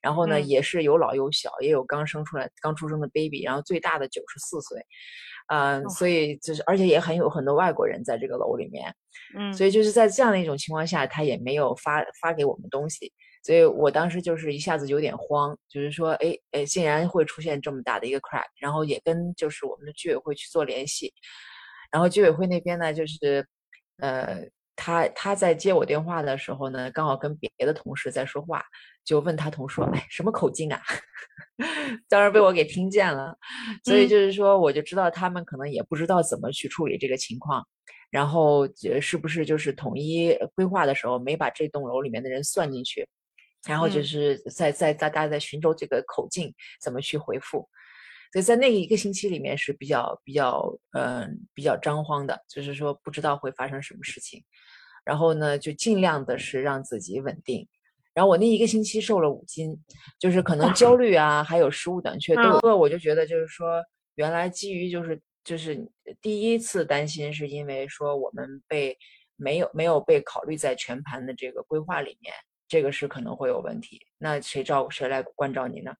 [0.00, 4.84] 然后呢，也是有老有小，也有刚生出来、刚出生的 baby，然后最大的九十四岁，
[5.48, 8.92] 嗯，所以就是而且也很有很多外国人在这个楼里面，
[9.38, 13.12] 嗯，所以就是在这样的一种情况下，他也没有发发给我们东西，
[13.44, 21.12] 所以我当时就是一下子有点慌，就是说，哎哎，竟然会出现这么大的一个 crack，然后也跟就是我们的居委会去做联系，
[21.92, 23.46] 然后居委会那边呢，就是。
[24.00, 28.64] 呃，他他在接我电话的时候呢，刚好跟别的同事在说话，
[29.04, 30.80] 就问他同事说：“哎，什么口径啊？”
[32.08, 33.36] 当然被我给听见了，
[33.84, 37.66] 所以就是说，我就知道他们可能也不知道怎么去处理这个情况，
[38.10, 38.66] 然后
[39.00, 43.06] 是不是就是统一规划的时候没把这栋楼里面的人算进去，
[43.66, 47.68] 然后就是在在大家在寻找这个口径怎么去回复。
[48.32, 54.44] 所以在那一个星期里面是比较比较嗯比较张慌的，就是说不知道会发生什么事情，
[55.04, 57.68] 然后呢就尽量的是让自己稳定。
[58.12, 59.76] 然后我那一个星期瘦了五斤，
[60.18, 62.76] 就是可能焦虑啊，还有食物短缺都有。
[62.76, 63.80] 我就觉得就是说，
[64.16, 65.80] 原来基于就是就是
[66.20, 68.98] 第一次担心是因为说我们被
[69.36, 72.34] 没有没有被考虑在全盘的这个规划里面，
[72.68, 74.00] 这个是可能会有问题。
[74.18, 75.92] 那谁照谁来关照你呢？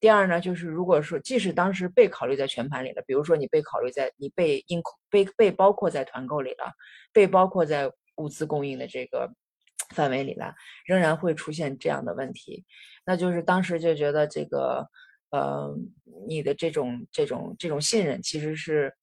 [0.00, 4.80] 第二呢，就是如果说即使当时被考虑在全盘里了，比如说你被考虑在你被应
[5.10, 6.72] 被被包括在团购里了，
[7.12, 9.28] 被包括在物资供应的这个
[9.94, 10.54] 范围里了，
[10.86, 12.64] 仍然会出现这样的问题，
[13.04, 14.86] 那就是当时就觉得这个
[15.30, 15.74] 呃
[16.28, 18.94] 你的这种这种这种信任其实是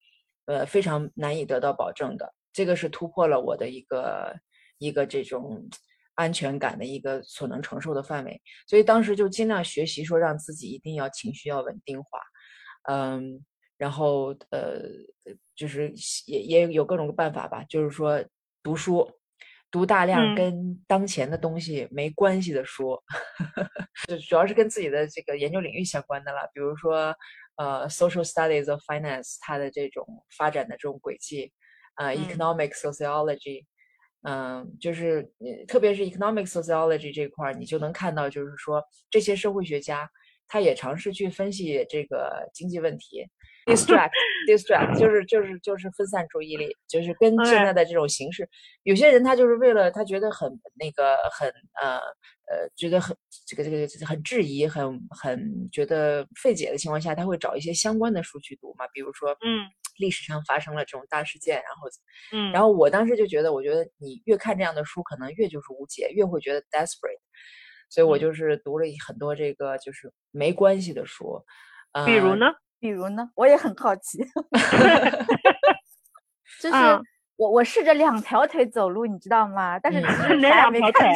[0.46, 4.34] 呃非常难以得到保证的，这个是突破了我的一个
[4.78, 5.68] 一个这种。
[6.16, 12.20] 安全感的一个所能承受的范围，所以当时就尽量学习说让自己一定要情绪要稳定化，
[12.90, 13.44] 嗯，
[13.78, 14.82] 然后呃，
[15.56, 15.94] 就是
[16.26, 18.24] 也也有各种办法吧，就是说
[18.64, 19.10] 读书，
[19.70, 22.98] 读大量跟当前的东西没关系的书，
[24.08, 27.14] 就主要是跟自己的这个研究领域相关的了，比如说
[27.58, 30.06] 呃，social studies of finance 它的这种
[30.38, 31.52] 发展的这种轨迹，
[31.96, 33.66] 呃，economic sociology。
[34.28, 35.32] 嗯，就是
[35.68, 40.10] 特别是 economic sociology 这块儿，你就能看到，就是说这些社会学家，
[40.48, 43.24] 他也尝试去分析这个经济问题
[43.66, 48.48] ，distract，distract， 就是就是就是分散注意力，就是跟现在的这种形式，
[48.84, 51.50] 有些人他就是为了他觉得很那个很
[51.82, 51.98] 呃
[52.48, 53.16] 呃觉得很
[53.48, 59.70] 这个这个很质疑，很很觉得费解的情况下，他会找一些相关的书去读嘛，比如说嗯。
[59.98, 61.88] 历史上发生了这种大事件，然后，
[62.34, 67.18] 嗯，然后我当时就觉得，我觉得你越看这样的书，可能越就是无解，越会觉得 desperate，
[67.90, 71.42] 所以我就是读了很多这个就是没关系的书，
[71.94, 72.48] 呃比如呢？
[72.86, 73.32] 比如呢？
[73.34, 74.20] 我也很好奇，
[76.62, 76.78] 就是
[77.36, 79.80] 我我试着两条腿走路，你知道吗？
[79.80, 80.00] 但是
[80.38, 81.10] 哪两条腿？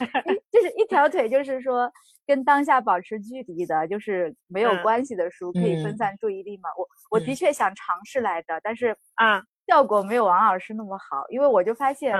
[0.50, 1.92] 就是一条腿，就是说。
[2.26, 6.70] 跟当下保持距离的，就是没有关系的书，可以分散注意力嘛？
[6.78, 12.16] 我我的确想尝试来的，但是啊，效果没有王老师那么好，因为我就发现，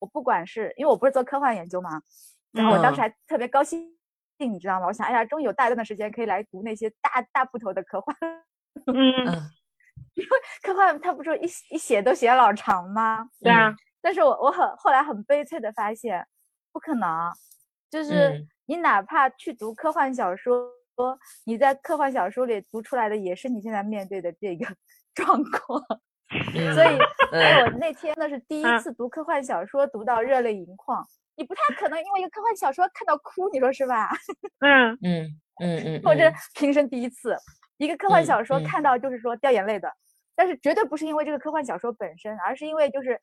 [0.00, 2.02] 我不管是因为我不是做科幻研究嘛，
[2.50, 3.95] 然后我当时还特别高兴，
[4.44, 4.86] 你知道吗？
[4.88, 8.14] 我想，哎呀，终于有大段的时间可以来读那些大大部头的科幻，
[8.92, 9.24] 嗯，
[10.14, 10.30] 因为
[10.62, 13.28] 科幻它不是一一写都写老长吗？
[13.40, 16.26] 对啊， 但是我我很后来很悲催的发现，
[16.72, 17.32] 不可能，
[17.90, 18.46] 就是。
[18.68, 20.68] 你哪怕去读科幻小说，
[21.44, 24.66] 你在科幻小说里读出来的也是你现在面对的这个
[25.14, 25.80] 状况。
[26.74, 26.98] 所以，
[27.30, 31.06] 我那天那是第一次读科幻小说，读到热泪盈眶。
[31.36, 34.08] 你不太可能因为一个科幻小说看到哭，你说是吧？
[34.60, 36.02] 嗯嗯嗯嗯。
[36.02, 37.36] 或者平生第一次，
[37.78, 39.92] 一个科幻小说看到就是说掉眼泪的，
[40.34, 43.20] 但是绝对不是因为这个科幻小说本身，而是因为就是。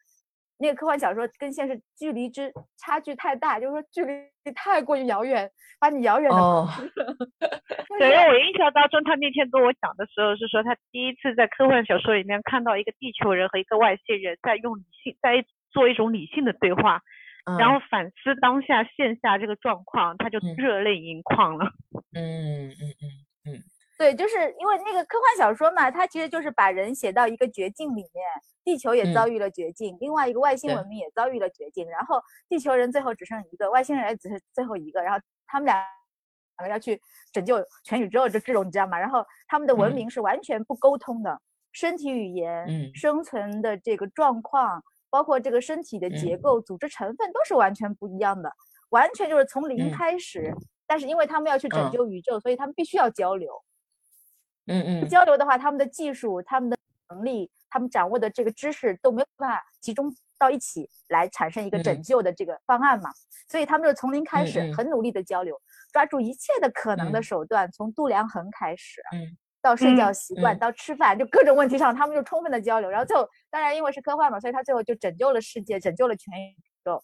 [0.59, 4.13] 那个科幻小说跟现实距离之差距太大，就是说距离
[4.53, 5.49] 太过于遥远，
[5.79, 6.37] 把你遥远的。
[6.37, 6.69] 哦。
[7.99, 17.01] 对，我印象当中，他那天跟我讲的时候是说，他第一次在科幻小说里面看到一个地球人和一个外星人在用理性在做一种理性的对话，
[17.59, 21.65] 然后反思当下线下这个状况，他就热泪盈眶了。
[22.13, 23.05] 嗯嗯嗯
[23.51, 23.63] 嗯。
[23.97, 28.25] 对，就是因为那个科幻小说嘛，它其实就是把人写到一个绝境里面，
[28.63, 35.75] 地球也遭遇了绝境，另外一个外星文明也遭遇了绝境，然后地球人最后只剩一个，外星人也只是最后一个，然后他们俩
[36.57, 36.99] 两个要去
[37.31, 38.99] 拯救全宇宙，就这种你知道吗？
[38.99, 41.39] 然后他们的文明是完全不沟通的，
[41.71, 46.35] 身体语言、生存的这个状况，包括这个身体的结。
[46.35, 48.51] 构、组织成分都是完全不一样的，
[48.89, 50.51] 完全就是从零开始。
[50.87, 53.63] 但是因为他们要去拯救宇宙，所以他们必须要交流。
[54.65, 54.83] 嗯。
[55.03, 56.77] 嗯，交流的话，他们的技术、他们的
[57.09, 63.11] 能力、他们掌握的这个知识都没有办法集中到一起来产生一个拯救的这个方案嘛，
[63.47, 65.55] 所以他们就从零开始，很努力的交流，
[65.93, 77.01] 抓住一切的可能的手段，从度量衡开始，嗯，到睡觉习惯，到吃饭，就各种问题上，他们就充分的交流，然后最后，当然因为是科幻嘛，所以他最后就拯救了世界，拯救了全宇宙，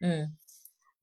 [0.00, 0.36] 嗯，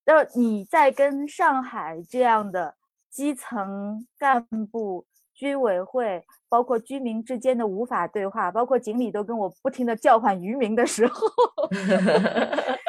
[0.04, 2.76] 然后你在跟上海这样的
[3.10, 5.06] 基层干部。
[5.38, 11.28] 居委会包括居民之间的无法对话，包括锦鲤都跟我不停的叫唤渔民的时候，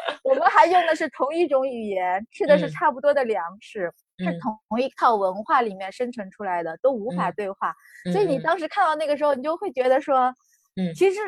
[0.57, 7.71] 还用的是同一种语言，吃的是差不多的粮食，是同一套文化里面生成出来的，都无法对话。
[8.11, 10.33] 所以你当时看到那个时候，你就会觉得说，
[10.75, 11.19] 嗯，其实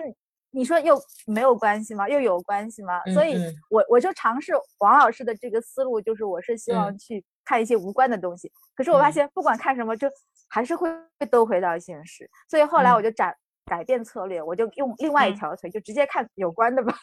[0.49, 2.09] 你说又没有关系吗？
[2.09, 2.99] 又有关系吗？
[3.13, 3.37] 所以
[3.69, 8.51] 我我就尝试王老师的这个思路，就是我是希望去看一些无关的东西。
[8.75, 10.09] 可是我发现不管看什么就。
[10.51, 10.89] 还是会
[11.29, 13.31] 都回到现实，所以后来我就改
[13.69, 16.93] 改变策略，我就用另外一条腿，就直接看有关的吧。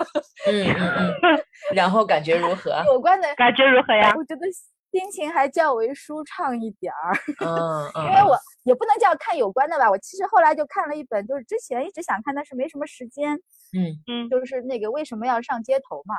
[0.46, 1.44] 嗯嗯嗯。
[1.74, 2.82] 然后感觉如何？
[2.92, 4.12] 有关的感觉如何呀？
[4.16, 4.42] 我觉得
[4.90, 7.14] 心情还较为舒畅一点儿。
[7.46, 8.04] 嗯 嗯。
[8.06, 13.34] 因为我也不能叫看有关的吧，我其实后来就看了一本，就是之前一直想看，但是没什么时间。
[13.72, 14.28] 嗯嗯。
[14.28, 16.16] 就是那个为什么要上街头嘛？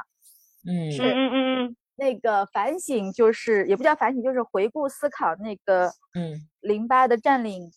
[0.66, 0.92] 嗯。
[0.92, 1.76] 是嗯嗯嗯。
[2.00, 7.72] 那个反省就是也不叫反省，就是回顾思考那个嗯零八的占领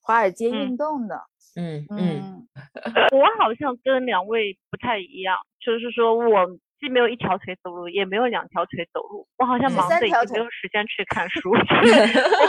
[0.00, 1.20] 华尔街运动的
[1.58, 2.46] 嗯嗯，
[3.10, 6.46] 我好像跟两位不太一样，就是说我
[6.78, 11.28] 既没有一条腿走路，也没有两条腿走路，我好像忙的已经没有时间去看。
[11.28, 11.58] 书， 我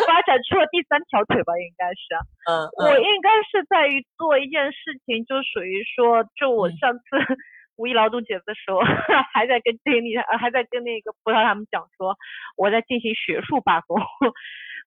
[0.06, 2.14] 发展出了第三条腿吧，应该是
[2.46, 2.94] 嗯，我。
[3.00, 7.02] 应该是在于做一件事情，就属于说，就我上次。
[7.80, 8.82] 五一劳动节的时候，
[9.32, 12.14] 还在跟经理，呃，还在跟那个葡萄他们讲说，
[12.58, 13.98] 我在进行学术罢工，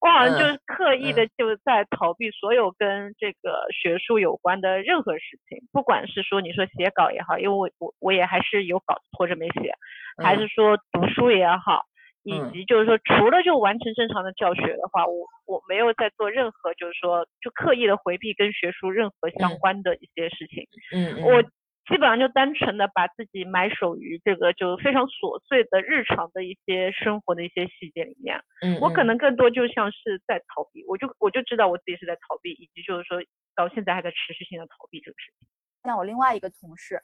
[0.02, 9.72] 我好像就是刻意的就在逃避所有跟这个学术有关的任何事情，不管是说你说写稿也好，因为我我我也还是有稿子拖着没写，
[10.20, 11.84] 还是说读书也好，
[12.24, 21.44] 以及就是说除了就完成正常的教学的话，我我没有在做任何就是说就刻意的回避跟学术任何相关的一些事情，嗯，我。
[21.88, 28.40] 基本上就单纯的把自己埋首于这个就非常琐碎的日常的一些生活的一些细节里面。
[28.62, 33.18] 嗯，我可能更多就像是在逃避，我就我就知道我自己是在逃避，以及就是说
[33.56, 35.48] 到现在还在持续性的逃避这个事情。
[35.82, 37.00] 像我另外一个同事，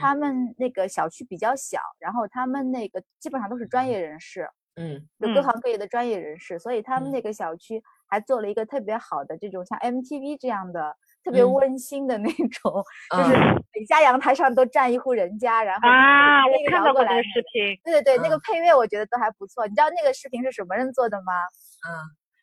[0.00, 10.96] 他们那个小区比较小，然后他们那个基本上都是专业人士，嗯，有各行各业的专业人士，所以他们那个小区还做了一个特别好的这种像 MTV 这样的。
[11.24, 12.84] 特别温馨的那种，
[13.16, 13.36] 就是
[13.72, 19.66] 每家阳台上都站一户人家，然后啊，我看到过那个视频，对对对，那个配乐我觉得都还不错。
[19.66, 21.32] 你知道那个视频是什么人做的吗？
[21.86, 21.90] 嗯，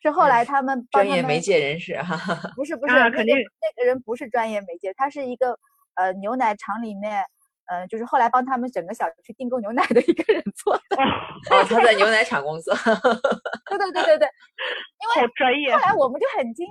[0.02, 2.16] 是后来他们专业媒介人士哈，
[2.56, 5.58] 不是不是，肯定那个人不是专业媒介，他是一个
[5.96, 7.22] 呃牛奶厂里面，
[7.66, 10.96] 呃，就是后来帮他们整个小区订购牛奶的一个人做的。
[11.50, 12.74] 哦，他在牛奶厂工作。
[13.68, 14.28] 对对对对对，
[14.98, 15.72] 因为。
[15.74, 16.70] 后来我们就很惊讶，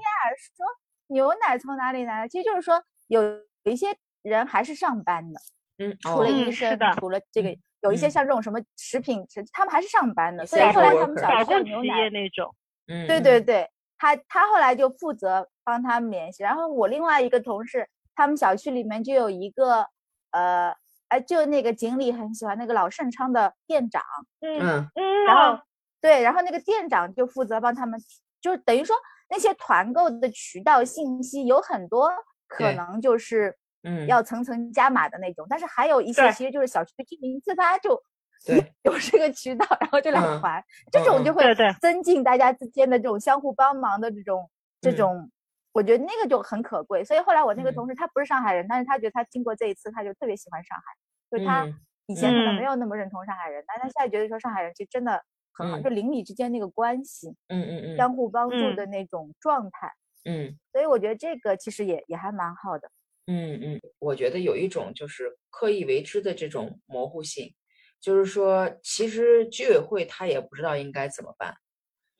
[0.58, 0.66] 说。
[1.10, 2.28] 牛奶从哪里来？
[2.28, 3.22] 其实就是说，有
[3.64, 5.40] 有一些人还是上班的，
[5.80, 10.46] 嗯，除了医生，除了这个，有一些像这种什么食品，他们还是上班的。
[10.46, 12.54] 所以后来他们小区牛奶那种，
[12.88, 16.44] 嗯，对对对，他他后来就负责帮他们联系。
[16.44, 19.88] 然后我另外一个同事，他们小区里面就有一个，
[20.32, 20.74] 呃，
[21.08, 24.04] 哎，就那个锦鲤很喜欢那个老盛昌的店长，
[24.42, 25.60] 嗯嗯，然后
[26.00, 28.00] 对，然后那个店长就负责帮他们，
[28.40, 28.96] 就等于说。
[29.30, 32.12] 那些团购的渠道信息有很多，
[32.48, 34.08] 可能就是嗯。
[34.08, 38.02] 要层层加码的那种，但是还有一些其实就是小区居民自发就
[38.84, 41.44] 有这个渠道，然后就来团，这种就会
[41.82, 44.50] 增进大家之间的这种相互帮忙的这种
[44.82, 45.30] 这种，
[45.72, 47.04] 我觉得那个就很可贵。
[47.04, 51.66] 所以后来我那个同事他不是上海人，但是他觉得他经过这一次他就特别喜欢上海，就他
[52.08, 55.22] 以前可能没有那么认同上海人，但他现在觉得说上海人其实真的
[55.54, 59.92] 很好，就邻里之间那个关系，嗯嗯嗯，相互帮助的那种状态，
[60.26, 62.90] 嗯，所以我觉得这个其实也也还蛮好的。
[63.28, 67.54] 嗯嗯，我觉得有一种就是刻意为之的这种模糊性，
[68.02, 71.54] 就是说其实居委会他也不知道应该怎么办。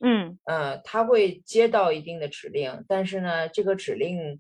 [0.02, 4.40] 嗯呃，他会接到一定的指令，但是呢，这个指令，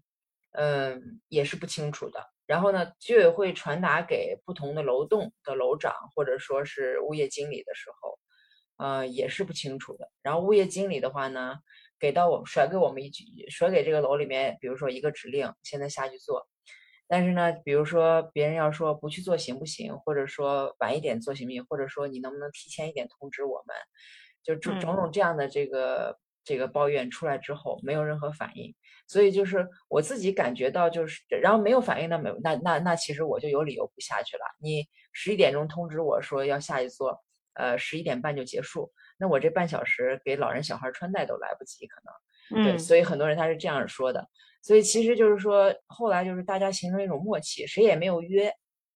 [0.51, 2.23] 嗯，也是不清楚的。
[2.45, 8.17] 然后呢，居委会传达给不同的楼栋的楼长或者说是物业经理的时候，
[8.79, 10.09] 呃，也是不清楚的。
[10.23, 11.59] 然后物业经理的话呢，
[11.99, 16.47] 给到我甩给我们一句，甩给这个楼里面，比如说一个指令，现在下去做。
[17.07, 23.75] 但是呢，比如说别人要说不去做行不行，或者说晚一点做行不行，或者说你能不能提前一点通知我们？
[24.43, 28.73] 就种种种这样的这个这个抱怨出来之后，没有任何反应，
[29.07, 34.43] 所以就是我自己感觉到就是，然后没有反应，那没那那那其实我就有理由不下去了。
[34.61, 37.21] 你十一点钟通知我说要下一座，
[37.59, 42.01] 呃，十一点半就结束，那我这半小时给老人小孩穿戴都来不及，可
[42.55, 44.25] 能，对，所以很多人他是这样说的。
[44.61, 48.49] 所以其实就是说，后来就是大家形成一种默契，谁也没有约，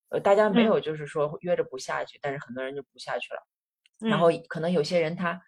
[0.09, 4.09] 呃，大家没有就是说约着不下去，但是很多人就不下去了。
[4.09, 5.41] 然后可能有些人他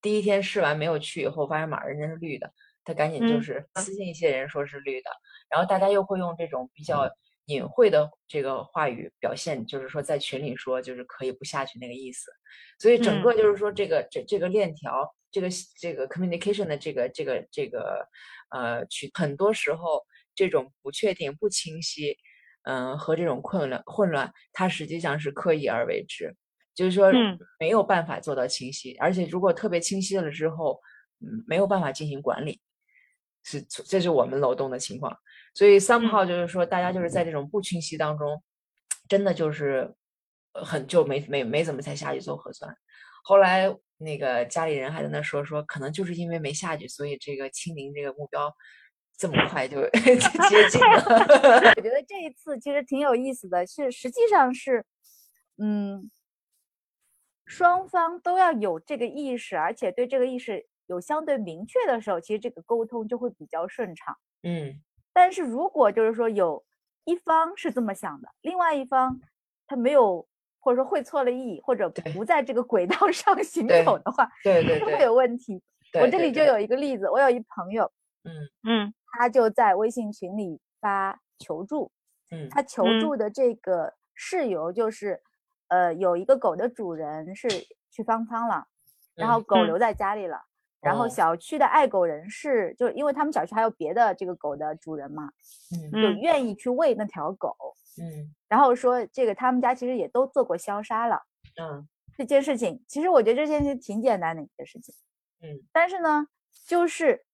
[0.00, 2.52] 第一天试完没有去以后，发现马人家是绿的，
[2.84, 5.10] 他赶紧就是私信一些人说是绿的，
[5.48, 7.08] 然后大家又会用这种比较
[7.46, 12.30] 隐晦的这个话语表现，就是说在群里说就是可以不下去那个意思，
[12.78, 18.06] 所以整个就是说这个这这个链条，这个这个 communication 的这个这个这个
[18.50, 20.02] 呃，去很多时候
[20.34, 22.16] 这种不确定、不清晰，
[22.64, 26.34] 嗯，和这种混乱混乱，它实际上是刻意而为之。
[26.74, 27.12] 就是说，
[27.58, 30.80] 没有办法做到清晰，而且如果特别清晰了之后，
[31.20, 32.62] 嗯，没有办法进行管理，
[33.42, 35.14] 是这是我们楼栋的情况。
[35.54, 38.42] 所以三号就是说，大家就是在这种不清晰当中，
[39.08, 39.94] 真的就是
[40.52, 42.74] 很就没没没怎么才下去做核酸。
[43.24, 48.52] 后来那个家里人还在那说说，可能就是因为没下去，所以这个清零这个目标
[49.16, 51.04] 这么快就 接近了。
[51.76, 54.84] 我觉得这一次其实挺有意思的，是实际上是，
[55.58, 56.10] 嗯。
[57.44, 64.16] 双方都要有这个意识，而且对这个意识有相对明确的时候，其实这个沟通就会比较顺畅。
[64.42, 64.80] 嗯，
[65.12, 66.64] 但是如果就是说有
[67.04, 69.20] 一方是这么想的，另外一方
[69.66, 70.26] 他没有，
[70.60, 75.62] 或者说会错了意，或者不在这个轨道 上行走的话，对对会有问题。
[76.00, 77.90] 我这里就有一个例子，我有一朋友，
[78.24, 78.32] 嗯。
[78.68, 81.90] 嗯，他就在微信群里发求助，
[82.30, 85.20] 嗯，他求助的这个事由就是。
[85.68, 87.48] 呃，有一个狗的主人是
[87.90, 88.66] 去方舱了，
[89.14, 90.38] 然后狗留在家里了，
[90.82, 95.30] 然后小区的爱狗人士就因为他们小区还有别的这个狗的主人嘛，
[95.72, 95.90] 嗯。
[95.92, 97.56] 就愿意去喂那条狗，
[98.00, 101.22] 嗯，然后说这个他们家其实也都做过消杀了，
[101.60, 104.94] 嗯，这件事情其实我觉得这件事挺简单的一件事情，
[105.42, 106.26] 嗯，但是呢，
[106.66, 107.24] 就是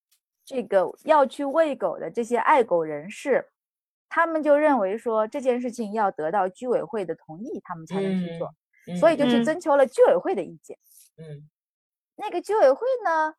[0.44, 3.49] 这个要去喂狗的这些爱狗人士。
[4.11, 8.51] 他们就认为说这件事情要得到居委会的同意，他们才能去做，
[8.99, 10.78] 所以就去征求了居委会的意见。
[11.18, 11.46] 嗯，
[12.19, 13.33] 那个居委会呢，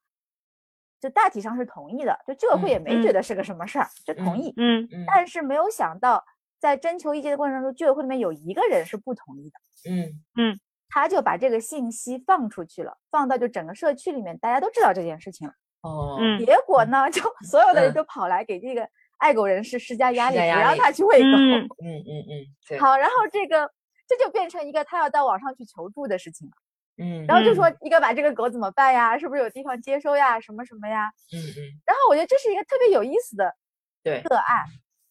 [1.00, 4.54] 就大体上是同意的，就居委会也没觉得是个什么事儿，就同意。
[4.58, 5.06] 嗯嗯。
[5.06, 6.24] 但是没有想到，
[6.60, 9.92] 在征求意见的过程当中，居委会里面有一个人是不同意的。
[9.92, 10.60] 嗯嗯。
[10.90, 15.54] 他就把这个信息放出去了，放到就整个社区里面，大家都知道这件事情了。
[15.82, 16.18] 哦。
[16.40, 18.90] 结果呢，就所有的人都跑来给这个。
[19.20, 21.28] 爱狗人士施加压力，不让他去喂狗。
[21.28, 23.70] 嗯嗯嗯，好，然后这个
[24.08, 26.54] 这就变成一个他要到网上去求助的事情了。
[27.00, 29.18] 嗯，然后就说你该把这个狗怎么办呀？
[29.18, 30.40] 是不是有地方接收呀？
[30.40, 31.10] 什么什么呀？
[31.34, 31.60] 嗯嗯。
[31.86, 33.56] 然后我觉得这是一个特别有意思的
[34.04, 34.66] 对个案。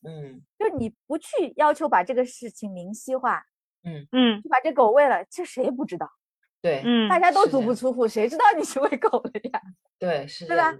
[0.06, 3.42] 嗯，就是你不去要求把这个事情明晰化，
[3.84, 6.08] 嗯嗯，就把这狗喂了，其实谁也不知道。
[6.60, 9.60] 对，嗯，大家都足不出户，谁知道你是喂狗了呀？
[9.98, 10.74] 对，是，对吧？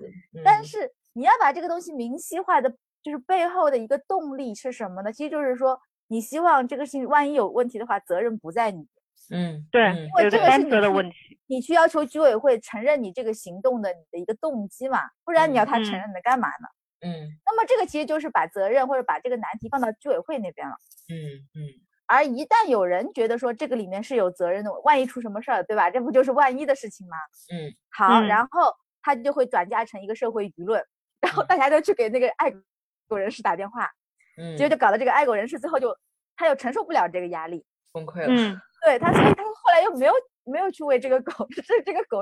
[0.44, 2.74] 但是你要把这个东西明晰化的。
[3.00, 5.12] 就是背后的一个动力是什么呢？
[5.12, 8.84] 其实就是说，你希望这个事情万一有问题的话，责任不在你。
[9.31, 11.16] 嗯，对，因为这个是责的问题。
[11.47, 15.01] 你去要求居委会承认你这个行动的你的一个动机嘛？
[15.24, 16.68] 不然你要他承认的干嘛呢？
[17.07, 17.29] 嗯。
[17.47, 20.74] 那么这个其实就是把责任或者把这个难题放到居委会那边了。
[21.09, 21.16] 嗯
[21.55, 21.68] 嗯。
[22.07, 25.91] 而一旦有人觉得说这个里面是有责任的，万一出什么事儿，对吧？
[25.91, 27.16] 这不就是万一的事情吗？
[27.53, 27.74] 嗯。
[27.91, 28.72] 好，然后
[29.03, 30.83] 他就会转嫁成一个社会舆论，
[31.20, 32.53] 然后大家都去给那个爱。
[33.11, 33.91] 狗人士打电话，
[34.37, 35.97] 嗯，结果就搞得这个爱狗人士最后就
[36.37, 37.64] 他又承受不了这个压力，
[37.99, 38.26] 崩溃了。
[38.28, 40.12] 嗯，对他，所以他后来又没有
[40.44, 42.20] 没有去喂这个狗， 这这个狗，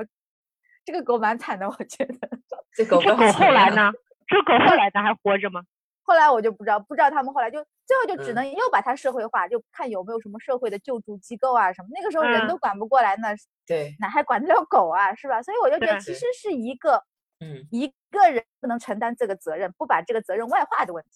[0.84, 2.28] 这个狗蛮惨的，我觉得。
[2.74, 3.92] 这狗狗后来呢？
[4.28, 5.02] 这狗后来呢？
[5.02, 5.62] 还活着吗？
[6.02, 11.88] 后来我就不知道，不知道他们后来就最后就只能又把它社会化，就看有没有什么社会的救助机构啊什么。
[11.92, 13.34] 那个时候人都管不过来，那
[13.66, 15.42] 对哪还管得了狗啊，是吧？
[15.42, 17.02] 所以我就觉得其实是一个，
[17.40, 21.10] 嗯，一个人不能承担这个责任，不把这个责任外化的问题。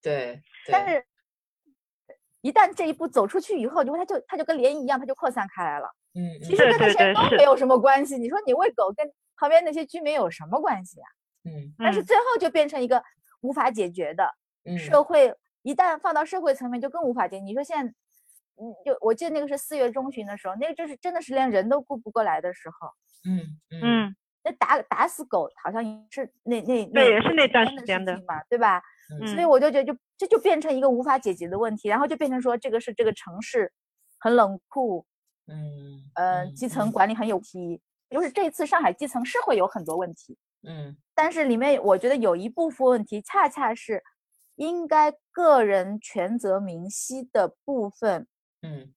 [0.00, 0.40] 对，
[0.70, 1.04] 但是，
[2.42, 5.88] 一旦这一步走出去以后，就它就它就跟涟漪一样，它就扩散开来了。
[6.14, 8.18] 嗯，其实跟那些都没有什么关系。
[8.18, 11.08] 你说你喂狗跟旁边那些居民有什么关系啊？
[11.44, 13.02] 嗯，但是最后就变成一个
[13.40, 14.30] 无法解决的
[14.78, 15.34] 社会。
[15.62, 17.44] 一旦放到社会层面，就更无法解决。
[17.44, 17.92] 你说现在，
[18.56, 22.88] 嗯，就我记得那个是四月中旬的时候，那个就是真的是连人都顾不过来的时候。
[23.24, 28.82] 嗯嗯，那打打死狗好像是那那对也是那段时间的嘛，对吧？
[29.26, 33.72] 所以我就觉得，就这就变成一个无法解决的问题，然后就变成说这个是这个城市
[34.18, 35.06] 很冷酷，
[35.46, 37.80] 嗯呃，基层管理很有题。
[38.10, 40.36] 就是这次上海基层是会有很多问题，
[40.68, 44.02] 嗯，但是里面我觉得有一部分问题恰恰是。
[44.56, 48.28] 应该个人权责明晰的部分，
[48.60, 48.92] 嗯，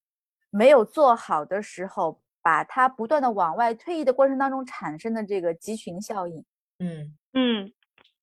[0.50, 6.44] 没有做好的时候，把它不断的往外推移的过程当中产生的这个集群效应，
[6.78, 7.72] 嗯嗯，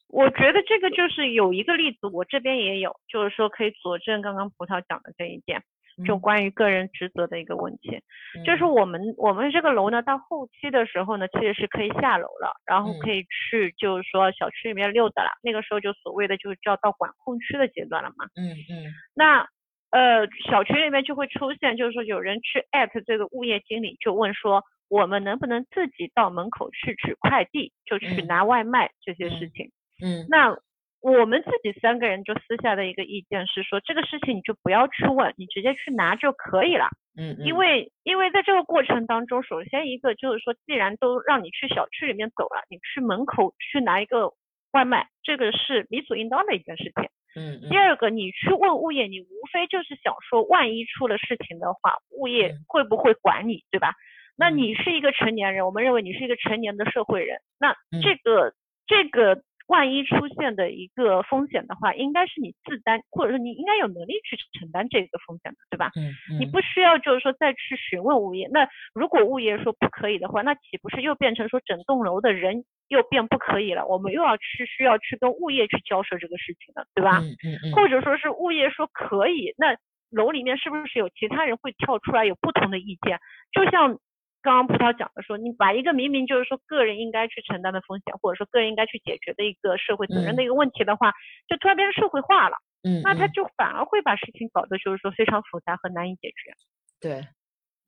[0.07, 5.61] 我觉得这个就是有一个例子，我这边也有，就是说可以佐证刚刚葡萄讲的这一点。
[6.07, 8.01] 就关于个人职责的一个问题，
[8.43, 15.29] 就是我们我们这个楼呢，到后期的时候呢，其实是可以下楼了，然后可以去就是说小区里面溜达了。
[15.43, 18.25] 那个时候就所谓的就是叫到管控区的阶段了嘛。
[18.35, 18.89] 嗯嗯。
[19.13, 19.45] 那
[19.93, 29.71] 呃，小区里面就会出现，就是说有人去艾特这个物业经理，就问说我们能不能自己到门口去取快递，就去拿外卖这些事情。
[30.03, 30.25] 嗯。
[30.29, 30.57] 那。
[31.05, 36.87] 我们自己三个人就私下的一个意见是说，这个事情你就不要去问，你直接去拿就可以了。
[37.17, 44.31] 嗯，因为因为在这个过程当中，首先一个就是说，既然都让你去小区里面走了，你去门口去拿一个
[44.71, 47.09] 外卖，这个是理所应当的一件事情。
[47.35, 47.61] 嗯。
[47.69, 53.93] 第二个，你去问物业，你无非就是想说，万一出了事情的话，物业会不会管你，对吧？
[54.35, 58.53] 那你是一个成年人，我们认为你是一个成年的社会人，那这个
[58.87, 59.43] 这个。
[59.67, 65.89] 万一出现的一个风险的话，应该是你自担，或者说你应该有能力去承担这个风险的，对吧？
[65.95, 66.37] 嗯嗯。
[66.37, 68.49] 你不需要就是说再去询问物业。
[68.51, 73.85] 那如果物业说不可以的话，那岂不是又变成说整栋楼的人又变不可以了？
[73.85, 77.19] 我们又要去需要去跟物业去交涉这个事情了，对吧？
[77.19, 77.71] 嗯嗯嗯。
[77.73, 79.75] 或者说是物业说可以，那
[80.09, 83.19] 楼里面是不是有其他人会跳出来有不同的意见？
[83.51, 83.99] 就像。
[84.43, 91.13] 刚刚葡萄讲的说，你把一个明明就是说个人应该去承担的风险，或者说个人应该去解决的一个社会责任的一个问题的话，
[91.47, 92.57] 就突然变成社会化了。
[92.83, 96.51] 嗯，那他就反而会把事情搞得就是说非常复杂和难以解决。
[96.99, 97.25] 对，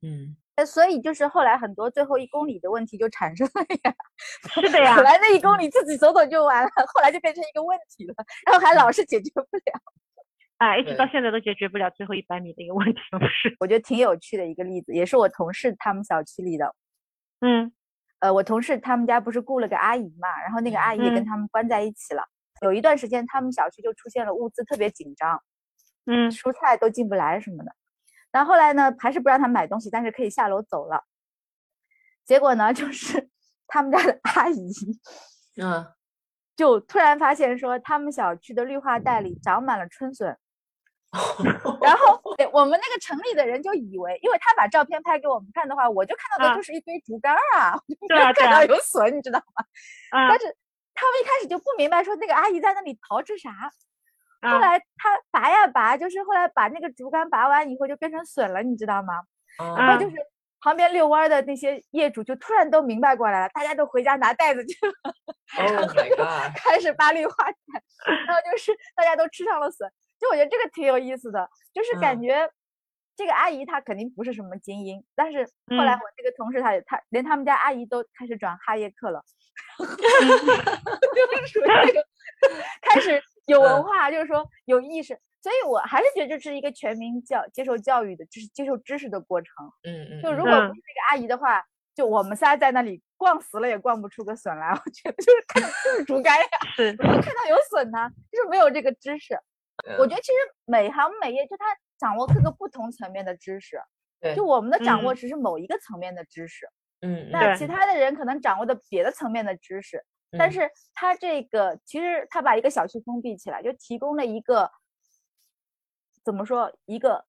[0.00, 0.34] 嗯，
[0.64, 3.94] 所以就是后来很多最后一公里的问题就产生了呀。
[4.54, 8.14] 是的呀，本来那一公里自己走走就完了，后来就变成一个问题了，
[8.46, 9.80] 然后还老是解决不了。
[10.58, 13.54] 啊，一直到现在都解决不了最后一百米的一个问题，不是？
[13.60, 16.74] 我觉得挺有趣的一个例子，也是我同事他们小区里的。
[17.44, 17.70] 嗯，
[18.20, 22.22] 呃，我同事他们家不是雇了个阿姨嘛，然后那个阿姨也跟他们关在一起了。
[22.62, 25.42] 有一段时间，他们小区就出现了物资特别紧张，
[26.06, 27.70] 嗯，蔬菜都进不来什么的。
[28.36, 31.02] 然后后来呢，还是不让他们买东西，但是可以下楼走了。
[32.26, 33.30] 结果呢，就是
[33.66, 34.70] 他们家的阿姨，
[35.58, 35.86] 嗯，
[36.54, 40.36] 就突然发现说，他们小区的绿化带里长满了春笋。
[41.80, 42.20] 然后
[42.52, 49.64] 我们那个城里的人就以为，因为他把照片拍给我们看的话，我就看到的就是一堆竹竿啊， 对啊，看到有笋，你知道吗？
[50.10, 50.44] 啊，但是
[50.92, 53.50] 他们一开始就不明白，说那个阿姨在那里淘着啥。
[54.42, 59.14] 后来他拔呀拔，就是后来把那个竹竿拔完以后就变成笋了，你知道吗？
[59.76, 60.16] 然后就是
[60.60, 64.92] 旁边遛弯的那些业主就突然都明白过来了，大家都回家拿袋子去了。
[65.58, 66.56] Oh my god！
[66.56, 67.82] 开始扒绿化带，
[68.26, 69.90] 然后就是大家都吃上了笋。
[70.18, 72.50] 就我觉得这个挺有意思的，就是感觉
[73.16, 79.22] 这个阿姨她肯定不是什么精英，但是后来我这个同事她她连他们家阿姨都开始转哈耶克了，
[79.78, 82.02] 就是属于那种
[82.82, 89.50] 开始有文化，就是说有意识，所以我还是觉得这是一个全民教接受教育的，就是接受知识的过程。
[89.84, 90.22] 嗯嗯。
[90.22, 99.38] 就如果不是这个阿姨的话，就我们仨在那里逛死了也逛不出个笋来， 我觉得就是看就是竹竿呀， 是看到有笋呢，就是没有这个知识。
[99.98, 100.34] 我觉得其实
[100.64, 101.64] 每行每业就他
[101.98, 103.78] 掌握各个不同层面的知识，
[104.34, 106.66] 就我们的掌握只是某一个层面的知识，
[107.02, 110.02] 嗯，那其他的人可能掌握的别的层面的知识，
[110.38, 114.70] 但是他这个其实他把一个小区封闭起来，就提供了一个
[116.24, 117.24] 怎么说一个，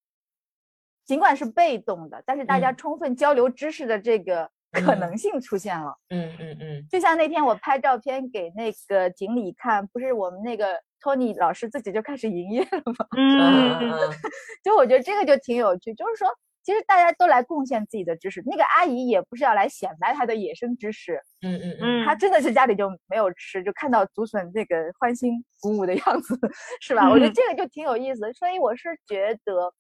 [1.06, 5.98] 尽管是被动的，但是大家充分交流知识的这个可能性出现了。
[6.10, 13.08] 嗯嗯嗯，就像那天我拍照片给那个锦鲤看，不是我们那个托尼老师自己就开始营业了吗？
[13.18, 14.12] 嗯，
[14.64, 16.28] 就我觉得这个就挺有趣，就是说。
[16.68, 26.38] 其实大家都来贡献自己的知识，那个阿姨也不是要来显摆她的野生知识，嗯嗯嗯，她真的是家里就没有吃，就看到竹笋这个欢欣鼓舞的样子，
[26.84, 27.10] 是吧？
[27.10, 29.72] 我觉得这个就挺有意思的，所以我是觉得，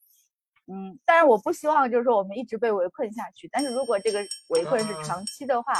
[0.72, 4.22] 嗯，当然我不希望就是说我们一直被围困下去，但是如果这个
[4.52, 5.74] 围困是长期的话，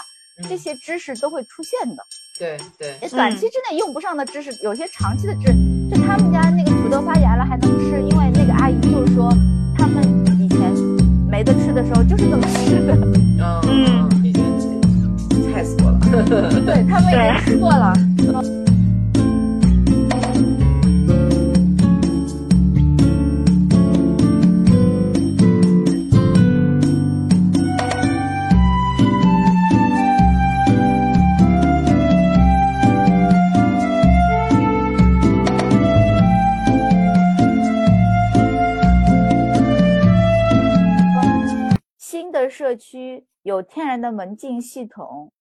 [0.50, 2.04] 这些知识都会出现的，
[2.38, 5.54] 对对，短期之内用不上的知识，有些长期的知识，
[5.90, 9.30] 就他们家那个土豆发芽了还能吃，因为那个阿姨就是说
[9.78, 10.27] 他们。
[11.38, 12.98] 没得吃的时候就是这么吃的，
[13.70, 14.44] 嗯，已经
[15.54, 16.00] 菜死过了，
[16.66, 17.94] 对他们已经吃过了。
[42.50, 45.32] 社区有天然的门禁系统，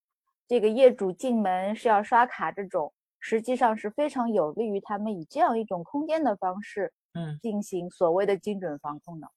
[0.47, 9.27] 这个业主进门是要刷卡，这种实际上是非常有利于他们以这样一种空间的方式，嗯，进行所谓的精准防控的。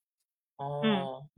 [0.56, 0.82] 哦，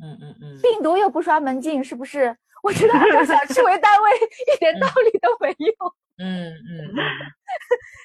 [0.02, 2.36] 嗯嗯嗯，病毒又不刷门禁，是不是？
[2.62, 5.94] 我觉得按小区为单位一点道理都没有。
[6.18, 6.94] 嗯嗯，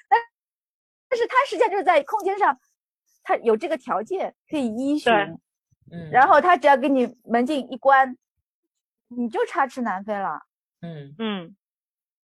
[0.09, 0.19] 但
[1.09, 2.57] 但是它实际上就是在空间上，
[3.23, 5.11] 它有这个条件可以依循，
[5.91, 8.17] 嗯，然后他只要给你门禁一关。
[9.09, 10.41] 你就插翅难飞了，
[10.81, 11.55] 嗯嗯，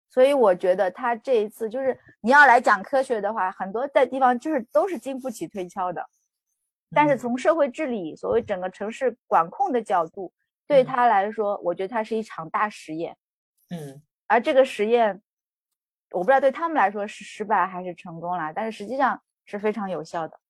[0.08, 6.02] 所以我觉得他这一次就是你要来讲科学的话，很多在地方就是都是经不起推敲的。
[6.94, 10.32] 但是从社会治理、所谓整个城市管控的角度，
[10.66, 13.18] 对他来说，我觉得它是一场大实验。
[13.68, 15.20] 嗯，而这个实验，
[16.12, 20.40] 我不知道对他们来说是失败还是成功了，但是实际上是非常有效的。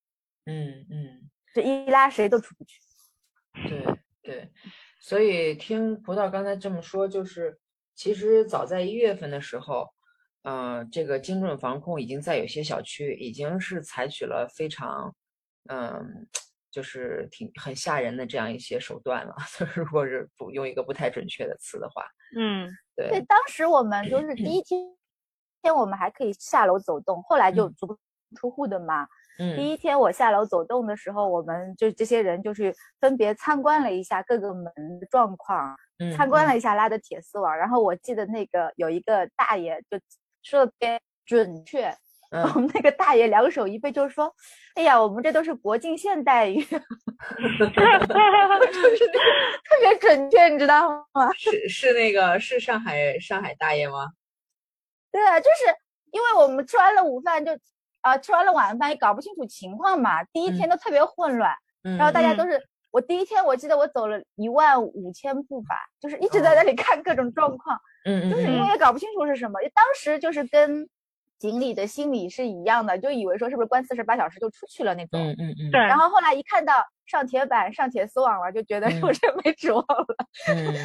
[0.46, 2.80] 嗯嗯，这一拉谁都出不去。
[3.54, 3.84] 对
[4.22, 4.52] 对。
[5.00, 7.58] 所以听葡萄刚才这么说，就是
[7.94, 9.88] 其实早在一月份的时候，
[10.42, 15.14] 嗯，这个精准防控已经在有些小区已经是采取了非常，
[15.68, 16.26] 嗯，
[16.70, 19.34] 就是挺很吓人的这样一些手段了。
[19.58, 22.04] 就 是如果是不用一个不太准确的词的话，
[22.36, 23.08] 嗯，对。
[23.08, 24.96] 对，当时我们就是第一天，
[25.62, 27.98] 天我们还可以下楼走动，后来就足不
[28.36, 29.06] 出户的嘛。
[29.56, 34.64] 第一天我下楼走动的时候，我们就这些人就是分别参观了一下各个门
[35.00, 35.74] 的状况，
[36.16, 37.56] 参观了一下拉的铁丝网。
[37.56, 39.98] 然后我记得那个有一个大爷就
[40.42, 41.92] 说的别准确，
[42.30, 44.32] 我们那个大爷两手一背就是说
[44.76, 47.74] ：“哎呀，我们这都是国境线待遇， 就是特
[49.80, 54.10] 别准确，你知道吗？”是是那个是上海上海大爷吗？
[55.10, 55.74] 对啊，就是
[56.12, 57.50] 因为我们吃完了午饭就。
[58.02, 61.52] 啊，吃完了晚饭也搞不清楚情况嘛，第一天都特别混乱，
[61.96, 70.88] 然后大家都是我第一天我记得我走了一万五千步吧，就是一直在那里看各种状况，嗯就是因为也搞不清楚是什么，当时就是跟
[71.38, 76.74] 锦鲤的心理是一样的，就以为说是不是关四十八小时就出去了那种，嗯嗯嗯，对，然后后来一看到
[77.06, 80.16] 上铁板上铁丝网了，就觉得我这没指望了，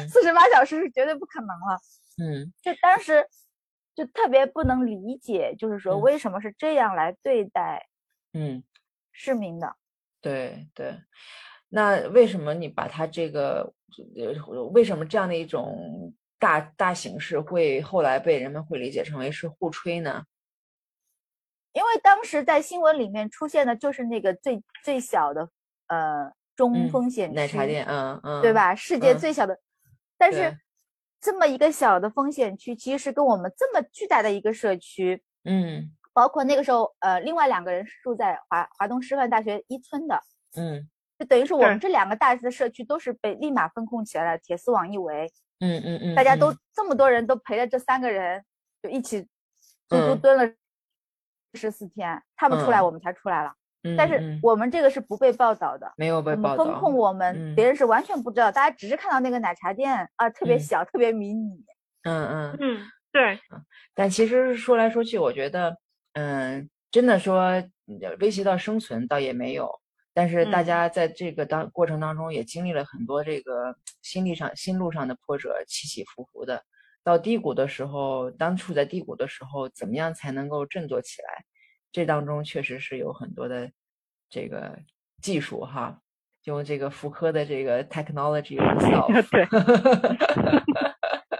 [0.08, 1.78] 四十八小时是绝对不可能了，
[2.22, 3.26] 嗯，就当时。
[3.98, 7.88] 就特别不能理解，就是说为什么是这样来对待，
[8.32, 8.62] 嗯，
[9.10, 9.74] 市民的。
[10.20, 10.94] 对对，
[11.68, 13.74] 那为什么你把它这个，
[14.14, 20.22] 呃，为什么这样的一种大大形式会后来被人们会理解成为是互吹呢？
[21.72, 25.50] 因为当时在新闻里面出现的就是那个最最小的
[25.88, 28.76] 呃中风险奶茶店，嗯嗯，对吧？
[28.76, 29.58] 世界最小的，
[30.16, 30.56] 但是。
[31.20, 40.20] 这么一个小的风险区，其实跟我们这么巨大的一个社区，嗯，包括那个时候，呃，另外两个人是住在华华东师范大学一村的，
[40.56, 40.88] 嗯，
[41.18, 48.44] 就等于是我们这两个大的社区都是被立马封控起来了，铁丝网一围，嗯嗯嗯，大家都这么多人都陪着这三个人，
[48.82, 49.22] 就一起
[49.88, 50.54] 足足蹲了
[51.54, 53.52] 十四天，他们出来，我们才出来了。
[53.96, 56.64] 但是我们这个是不被报道的，没有被报道。
[56.64, 61.64] 风控我们，别人是完全不知道，大家只是看到那个奶茶店啊，特别小，特别迷你。
[62.02, 62.78] 嗯嗯嗯，
[63.12, 63.38] 对。
[63.94, 65.76] 但其实说来说去，我觉得，
[66.14, 67.62] 嗯，真的说
[68.20, 69.70] 威胁到生存倒也没有。
[70.14, 76.62] 但是大家在这个当过程当中也经历了很多这个心理上、心路上的波折，起起伏伏的。
[77.04, 81.44] 到低谷的时候，当处在低谷的时候，怎么样才能够振作起来？
[81.92, 83.70] 这当中确实是有很多的
[84.28, 84.78] 这个
[85.22, 86.00] 技术哈，
[86.44, 89.08] 用这个福柯的这个 technology itself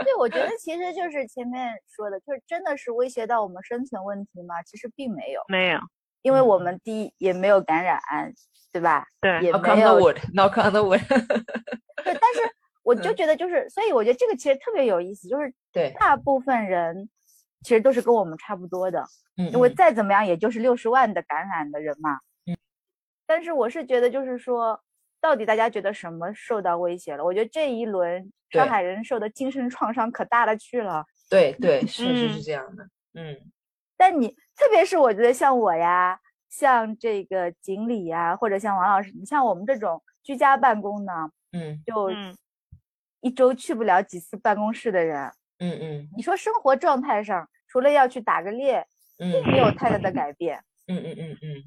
[0.05, 4.63] 对，我觉得其实就是前面说的，就是真的是威胁到我们生存问题吗？
[4.65, 5.79] 其实并没有，没有，
[6.23, 8.01] 因为我们第一也没有感染，
[8.73, 9.05] 对吧？
[9.21, 10.01] 对，也没有。
[10.35, 11.07] Knock on the wood。
[12.05, 12.41] 对，但是
[12.83, 17.09] 我就觉得就是，所以我觉得这个其实特别有意思，就是对大部分人
[17.63, 19.05] 其实都是跟我们差不多的，
[19.37, 22.57] 嗯，因为再怎么样也就是六十万的感染的人嘛，嗯。
[23.27, 24.81] 但是我是觉得就是说。
[25.21, 27.25] 到底大家觉得什么受到威胁了？
[27.25, 31.05] 我觉得这一轮上海人受的精神创伤可大了去了。
[31.29, 32.89] 对对，确 实是这样的。
[33.15, 33.37] 嗯，
[33.97, 41.13] 但你特别是我觉得像我呀，像这个锦鲤呀，或者像王老师，你像我们这种居家办公呢，
[41.51, 42.11] 嗯，就
[43.21, 48.87] 一周去不了几次办公室的人，嗯嗯，你说生活状态上，除了要去打个猎，
[49.17, 50.63] 并没有太大的改变。
[50.87, 51.65] 嗯嗯嗯嗯。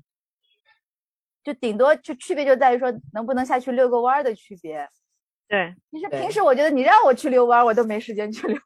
[1.43, 4.87] 就顶多就区别就在于说能不能下去遛个弯儿的区别，
[5.47, 5.73] 对。
[5.91, 8.57] 其实平时我觉得你让我去遛弯儿，我都没时间去遛。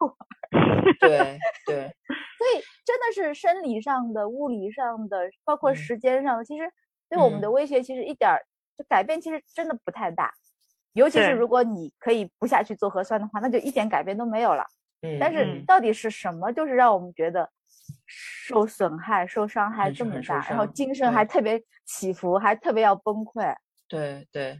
[1.00, 1.96] 对对。
[2.38, 6.70] 所以真的是生理上的、物理上的，包括时间上的，其实
[7.10, 8.46] 对我们的威胁其实一点儿
[8.78, 10.32] 就改变其实真的不太大。
[10.94, 14.66] 尤其是如果你可以不下去做核酸的话，那就一点改变都没有了。
[15.02, 15.18] 嗯。
[15.20, 17.50] 但是到底是什么，就是让我们觉得？
[18.08, 23.56] 受损害、受伤害这么大，然后精神还特别起伏，还特别要崩溃。
[23.88, 24.60] 对对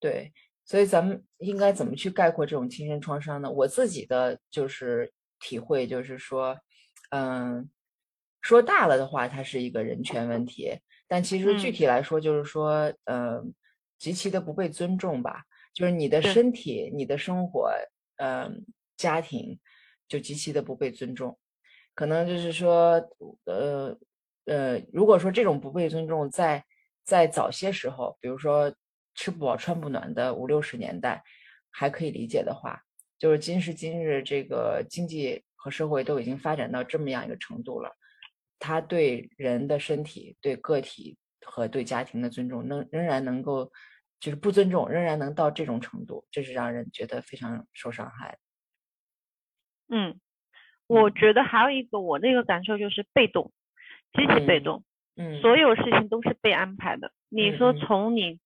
[0.00, 0.32] 对，
[0.64, 3.50] 所以咱们应该怎么去概括这种精神创伤呢？
[3.50, 6.58] 我自己的就是体会，就是说，
[7.10, 7.68] 嗯，
[8.40, 13.52] 说大了的话，它是一个人权问题，但其实具体来说，就是说，嗯，
[13.98, 15.42] 极其的不被尊重吧。
[15.74, 17.70] 就是你的身体、你的生活、
[18.16, 18.64] 嗯，
[18.96, 19.58] 家庭，
[20.08, 21.38] 就极其的不被尊重。
[21.94, 23.00] 可能就是说，
[23.44, 23.98] 呃
[24.44, 26.64] 呃，如果说这种不被尊重，在
[27.04, 28.74] 在早些时候，比如说
[29.14, 31.22] 吃不饱穿不暖的五六十年代，
[31.70, 32.82] 还可以理解的话，
[33.18, 37.90] 就是今时今日，这个经济和社会都已经发展到这么样一个程度了，
[38.58, 41.16] 他对人的身体、对个体
[41.46, 43.72] 和对家庭的尊重，能仍然能够，
[44.20, 48.38] 就是不尊重，仍然能到这种程度，这是让人觉得非常受伤害。
[49.88, 50.20] 嗯。
[50.88, 53.50] 我觉得还有一个我的一个感受就是被动，
[54.12, 54.84] 极其被动，
[55.16, 57.10] 嗯，所有事情都是被安排的。
[57.28, 58.38] 你说从你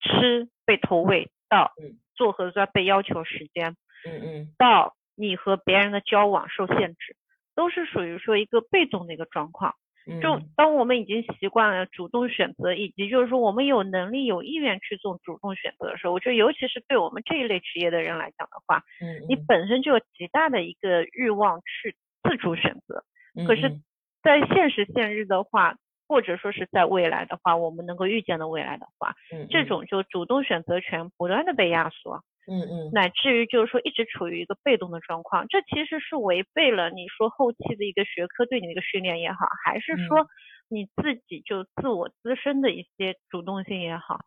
[0.00, 1.72] 吃被投喂到
[2.14, 3.74] 做核酸被要求时间，
[4.06, 7.16] 嗯嗯，到你和别人的交往受限制，
[7.56, 9.74] 都是属于说一个被动的一个状况。
[10.22, 23.04] 就当我们已经习惯了主动选择，以及就是说我们有能力、有意愿去做主动选择的时候，我觉得尤其是对我们这一类职业的人来讲的话，嗯，你本身就有极大的一个欲望去自主选择。
[23.46, 23.80] 可是，
[24.22, 25.76] 在现实现日的话，
[26.08, 29.14] 或者说是在未来的话，我们能够预见的未来的话，
[29.50, 32.24] 这种就主动选择权不断的被压缩。
[32.48, 40.26] 嗯嗯，乃至于就是说一直处于一个被动的状况，这其实是违背了你说后期的一个学科对你的一个训练也好，还是说
[40.68, 44.18] 你自己就自我自身的一些主动性也好，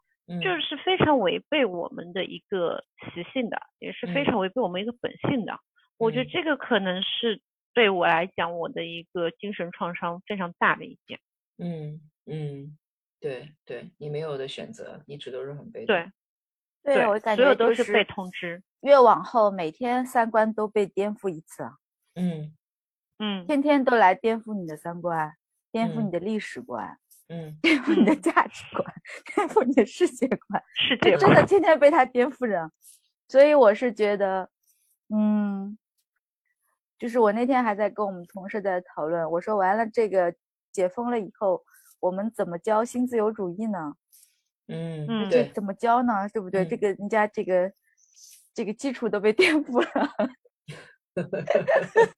[0.41, 5.57] 就是非常违背我们的一个习性的，也是非常违背我们一个本性的。
[5.97, 7.41] 我觉得这个可能是
[7.73, 11.19] 对我来讲我的一个精神创伤非常大的一点。
[11.57, 12.77] 嗯嗯，
[13.19, 15.95] 对对，你没有的选择，一直都是很被动。
[15.95, 16.11] 对。
[16.83, 21.77] 对，我感觉都是被通知，越往后每天三观都被颠覆一次啊。
[22.15, 22.53] 嗯
[23.19, 25.33] 嗯，天天都来颠覆你的三观，
[25.71, 26.97] 颠覆你的历史观，
[27.29, 28.83] 嗯，颠覆你的价值观，
[29.35, 32.71] 颠覆你的世界观， 世界真的天天被他颠覆着。
[33.27, 34.49] 所以我是觉得，
[35.09, 35.77] 嗯，
[36.97, 40.33] 就是我那天还在跟我们同事在讨论，我说完了这个
[40.71, 41.63] 解封了以后，
[41.99, 43.93] 我们怎么教新自由主义呢？
[44.71, 46.29] 嗯嗯，这怎么教呢？
[46.29, 46.65] 对不对？
[46.65, 47.71] 这个人家这个
[48.53, 50.09] 这个基础都被颠覆了。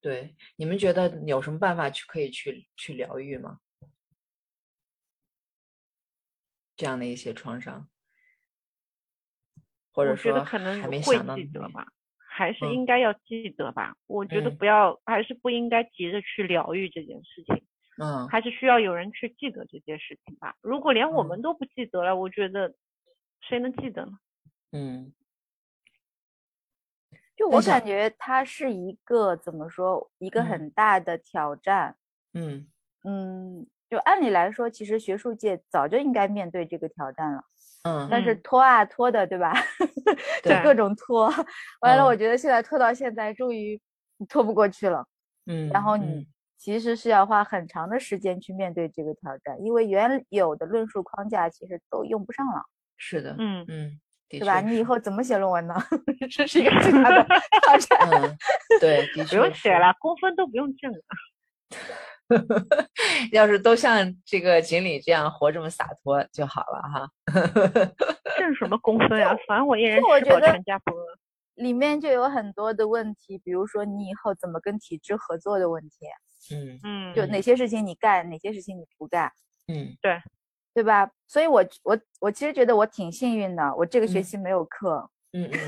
[0.00, 3.60] 对，你们觉得有什么办法去可以去去疗愈吗？
[6.76, 7.88] 这样的一些创伤，
[9.92, 11.86] 或者说可能会记得吧，
[12.18, 13.96] 还是应该要记得吧？
[14.06, 17.63] 我觉得不要，还是不应该急着去疗愈这件事情。
[18.02, 20.56] 嗯，还是需要有人去记得这件事情吧。
[20.60, 22.74] 如果连我们都不记得了，我觉得
[23.40, 24.12] 谁能记得呢？
[24.72, 25.12] 嗯，
[27.36, 31.96] 就我感觉它是一个怎么说，一个很大的挑战。
[32.32, 32.66] 嗯
[33.04, 37.44] 嗯，就按理来说，其实学术界早就应该面对这个挑战了。
[37.84, 39.54] 嗯，但是拖啊拖的，对吧？
[40.42, 41.32] 就各种拖，
[41.80, 43.80] 完了，我觉得现在拖到现在，终于
[44.28, 45.06] 拖不过去了。
[45.46, 46.26] 嗯，然后你。
[46.64, 52.64] 其实是要花很长的时间去面对这个挑战，因为原有的论述框架其实都用不上了。
[52.96, 54.00] 是的，嗯嗯，
[54.30, 54.62] 对吧？
[54.62, 55.74] 你以后怎么写论文呢？
[56.30, 57.22] 这是一个最大的
[57.60, 58.08] 挑战。
[58.10, 58.34] 嗯，
[58.80, 60.98] 对， 不用写了，工分都不用挣了。
[63.30, 67.06] 要是都像这个锦鲤这样活这么洒脱就好了哈。
[68.38, 69.36] 挣什么工分啊？
[69.46, 71.04] 反正我一人吃饱全家不饿。
[71.54, 76.06] 里面就有很多的问题，比如说你以后怎么跟体制合作的问题。
[76.54, 77.14] 嗯嗯。
[77.14, 79.30] 就哪些事情你干，哪些事情你不干。
[79.68, 80.20] 嗯，对，
[80.74, 81.10] 对吧？
[81.26, 85.10] 所以我我我其实觉得我挺幸运的，我这个学期没有课。
[85.32, 85.58] 嗯嗯。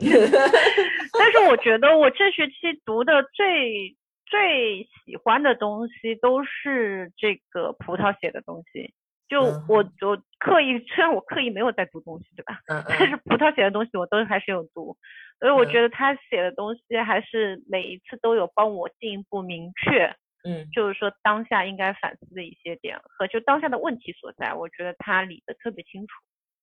[1.18, 3.96] 但是我觉得我这学期读的最。
[4.30, 8.92] 最喜欢的东西都是这个葡萄写的东西，
[9.28, 12.58] 就我我刻意虽然我刻意没有在读东西，对吧？
[12.68, 14.96] 嗯但是葡萄写的东西我都还是有读，
[15.38, 20.06] 所以我觉得他写的东西还是每一次都有帮我进一步明确，
[20.44, 26.14] 嗯，就是说当下应该反思的一些点和就当下的问题所在，我觉得他理得特别清楚，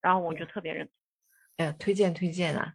[0.02, 0.92] 然后我就特别认同。
[1.58, 2.74] 哎呀，推荐推荐啊！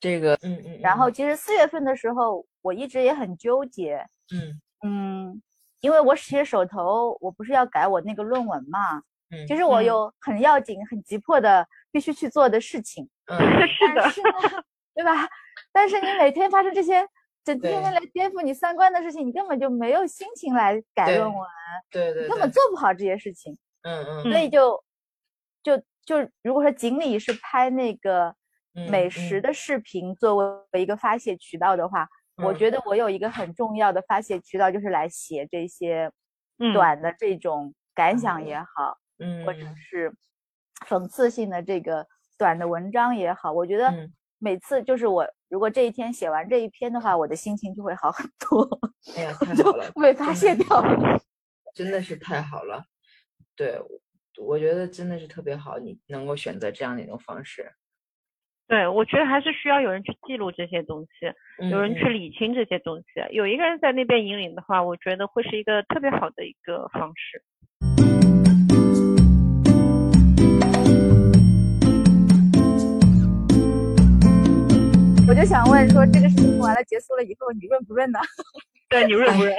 [0.00, 5.42] 这个，嗯嗯，然后其实四月份的时候，我一直也很纠结，嗯嗯，
[5.80, 14.64] 因为我写手头，我不是要改我那个论文嘛，嗯，其实我有很要紧、很急迫的必须去做的事情，嗯， 是的，
[14.94, 15.28] 对吧？
[15.72, 17.06] 但是你每天发生这些，
[17.44, 21.48] 整天天来颠覆你三观的事情，你根本就没有心情来改论文，
[21.90, 24.82] 对对，根本做不好这些事情，嗯嗯，所以就
[25.62, 28.34] 就就如果说锦鲤是拍那个。
[28.90, 30.34] 美食的视频作
[30.72, 32.06] 为一个发泄渠道的话，
[32.44, 36.12] 我觉得我有一个很重要的发泄渠道，就是来写这些
[36.74, 40.12] 短的这种感想也好，嗯，或者是
[40.88, 42.06] 讽刺性的这个
[42.38, 43.92] 短的文章也好，我觉得
[44.38, 48.68] 每次就是我如果这一天写完这一篇的话，我的心情就会好很多。
[49.16, 51.18] 哎呀，太好了，被发泄掉了，
[51.74, 52.84] 真的是太好了。
[53.56, 53.80] 对，
[54.38, 57.72] 我觉得真的是特别好，你能够选择这样的一种方式。
[58.68, 61.32] 对，我觉得还是需要有人去记录这些东西，
[61.70, 63.06] 有人去理清这些东西。
[63.30, 67.42] 有一个人在那边引领的话，我觉得会是一个特别好的一个方式。
[75.36, 78.18] 就想问说，这个事情完了结束了以后，你润不润呢？
[78.88, 79.54] 对你润不润？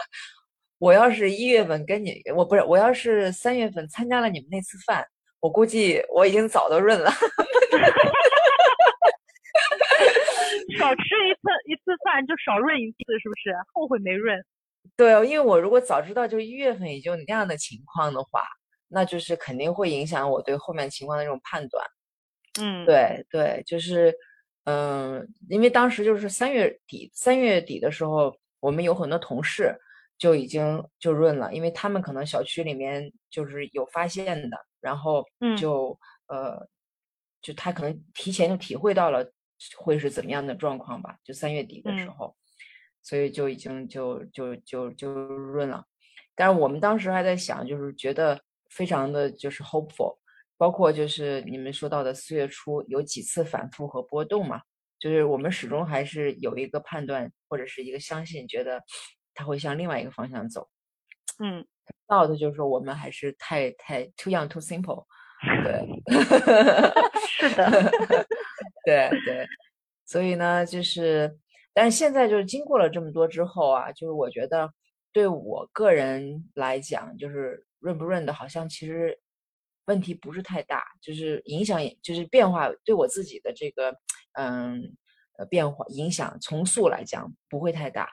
[0.80, 5.06] 我要是一月份跟你，我不是，我要是三月份参加了你们那次饭，
[5.40, 7.10] 我估计我已经早都润了。
[10.78, 13.54] 少吃一次一次饭就少润一次，是不是？
[13.74, 14.42] 后悔没润。
[14.96, 18.42] 对，因为我如果早知道就一月份也就那样的情况的话，
[18.88, 21.86] 那就是肯定会影响我对后面情况的这种判断。
[22.58, 24.14] 嗯，对对，就是
[24.64, 29.74] 嗯，因为当时就是三月底，三月底的时候，我们有很多同事
[30.18, 35.24] 就已经就润了，因为他们可能小区里面就是有发现的，然后
[35.56, 36.68] 就呃，
[37.40, 39.24] 就他可能提前就体会到了。
[39.78, 41.16] 会是怎么样的状况吧？
[41.24, 42.34] 就三月底的时候，
[43.02, 45.82] 所以就已经就就就就润了。
[46.34, 48.38] 但是我们当时还在想，就是觉得
[48.68, 50.18] 非常的就是 hopeful，
[50.56, 54.60] 包括就是你们说到的四月初有几次反复和波动嘛，
[54.98, 58.82] 就是我们始终还是有一个判断或者是一个相信，觉得
[59.34, 60.68] 它会向另外一个方向走。
[61.38, 61.66] 嗯，
[62.06, 65.04] 到的就是说我们还是太太 too young too simple。
[65.62, 65.84] 对，
[67.28, 67.70] 是的，
[68.86, 69.46] 对对，
[70.06, 71.36] 所以呢，就是，
[71.74, 74.72] 但是现在就是经过了这么多之后啊，就是我觉得
[75.12, 79.18] 对我个人来讲，就是润不润的，好像其实
[79.86, 83.96] 问题不是太大，就是影响，就是变化对我自己的这个
[84.32, 84.96] 嗯
[85.38, 88.08] 呃变化影响从速来讲不会太大，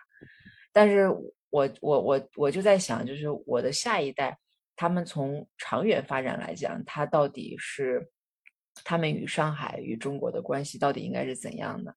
[0.72, 1.07] 但是
[1.49, 4.38] 我我我我就在想，就是我的下一代。
[4.74, 8.09] 他们从长远发展来讲，他到底是
[8.84, 11.95] 他们与上海与中国的关系到底应该是怎样的？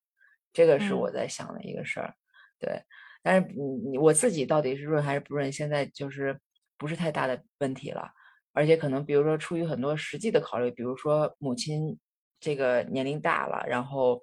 [0.52, 2.14] 这个是我在想的一个事儿。
[2.58, 2.78] 对，
[3.22, 6.38] 但是你我自己到底是润还是不润，现在就是
[6.76, 8.10] 不是太大的问题了。
[8.54, 11.98] 而且可能比如说出于很多实际的考虑，比如说母亲
[12.40, 14.22] 这个年龄大了，然后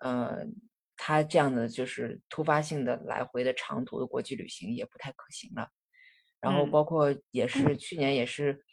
[0.00, 0.46] 呃，
[0.96, 5.68] 他这样的就是突发性的来回的长途的国际旅行也不太可行了。
[6.40, 8.64] 然后包括也是去年也是，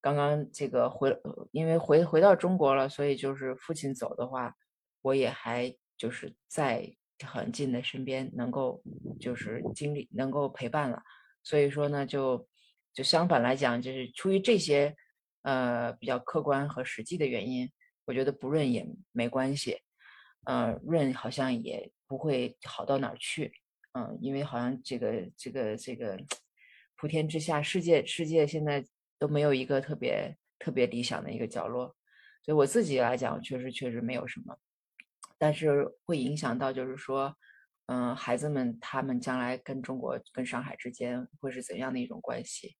[0.00, 1.16] 刚刚这个回，
[1.52, 4.54] 因为回回到中国了，所以就是父亲走的话，
[5.02, 6.90] 我也还就是在
[7.24, 8.82] 很近的身边，能够
[9.20, 11.02] 就是经历能够陪伴了。
[11.42, 12.48] 所以说呢，就
[12.94, 14.96] 就相反来讲，就是出于这些
[15.42, 17.70] 呃比较客观和实际的原因，
[18.06, 19.78] 我觉得不润也没关系，
[20.44, 23.52] 呃润好像也不会好到哪儿去，
[23.92, 26.16] 嗯，因为好像这个这个这个。
[26.96, 28.82] 普天之下，世界世界现在
[29.18, 31.94] 都没有一个特别特别理想的一个角落，
[32.40, 34.56] 所以我自己来讲，确实确实没有什么，
[35.36, 37.36] 但是会影响到，就是说，
[37.86, 42.76] 嗯，孩子们他们将来跟中国、跟上海之间会是怎样的一种关系？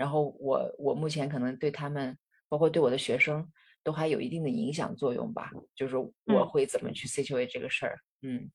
[0.00, 2.16] 然后我我目前可能对他们，
[2.48, 3.46] 包括对我的学生，
[3.84, 5.50] 都还有一定的影响作用吧。
[5.74, 8.50] 就是我会怎么去 situate 这个事儿，嗯，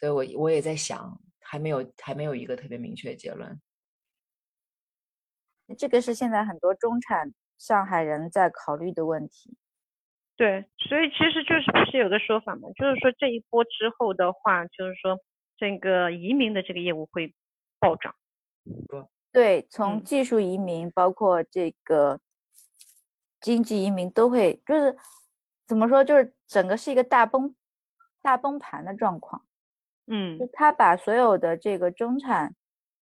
[0.00, 3.60] 所以我我也在想，还没有还没有一个特别明确的结论。
[5.78, 9.56] 这个是现在很多中产上海人在考虑的问题。
[10.36, 15.16] 对，所以其实就是不是有个说法嘛，就是说这一波之后的话，就是说
[15.56, 17.32] 这个移民的这个业务会
[17.78, 18.16] 暴涨。
[19.30, 22.18] 对，从技术移民，包括这个
[23.40, 24.96] 经济移民，都会就是
[25.66, 27.54] 怎么说，就是整个是一个大崩
[28.22, 29.44] 大崩盘的状况。
[30.06, 32.56] 嗯，他把所有的这个中产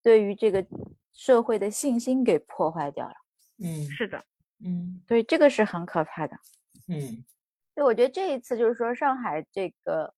[0.01, 0.65] 对于这个
[1.13, 3.13] 社会的信心给破坏掉了。
[3.63, 4.23] 嗯，是的，
[4.65, 6.35] 嗯，对，这个是很可怕的。
[6.87, 7.23] 嗯，
[7.75, 10.15] 对，我觉得这一次就是说上海这个，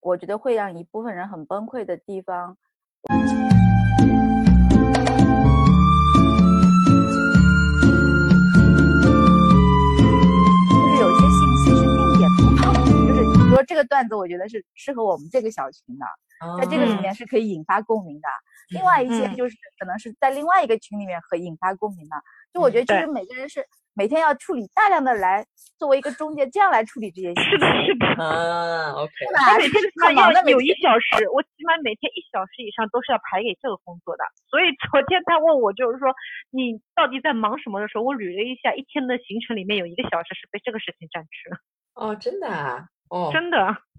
[0.00, 2.58] 我觉得会让一部分人很崩溃的地方。
[13.64, 16.06] 这个段子我觉得是适合我们这个小群的，
[16.58, 18.28] 在这个里面是可以引发共鸣的。
[18.70, 22.16] 另外一些就是可能是在另外一个群里面可以引发共鸣的。
[22.52, 25.46] 就我觉得其实每个人是每天要处理大量的来
[25.78, 27.28] 作为一个中介，这样来处理这些。
[27.34, 28.06] 是的，是的。
[28.22, 29.12] 啊，OK。
[29.26, 34.24] 我每天起码要有一小时，我起码每天一小时以上都是要排给这个工作的。
[34.50, 36.14] 所以昨天他问我就是说
[36.50, 41.58] 你到底在忙什么的时候，我捋了一下，一天的行程里面有一个小时是被这个事情占去了。
[41.94, 42.86] 哦，真的啊。
[43.10, 43.58] 哦，真的，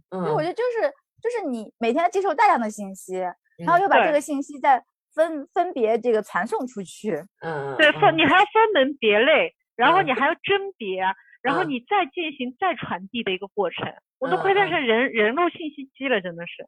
[0.10, 0.92] 嗯，我觉得就是
[1.22, 3.16] 就是你每天接受大量的信息，
[3.58, 4.84] 然后又把这个信息再
[5.14, 11.04] 分分别这个传送出去，嗯，对，分你还要分门别类，然后你还要甄别，
[11.42, 16.66] 然后你再进行再传递的一个过程，我都快变成人人肉信息机了，真的是。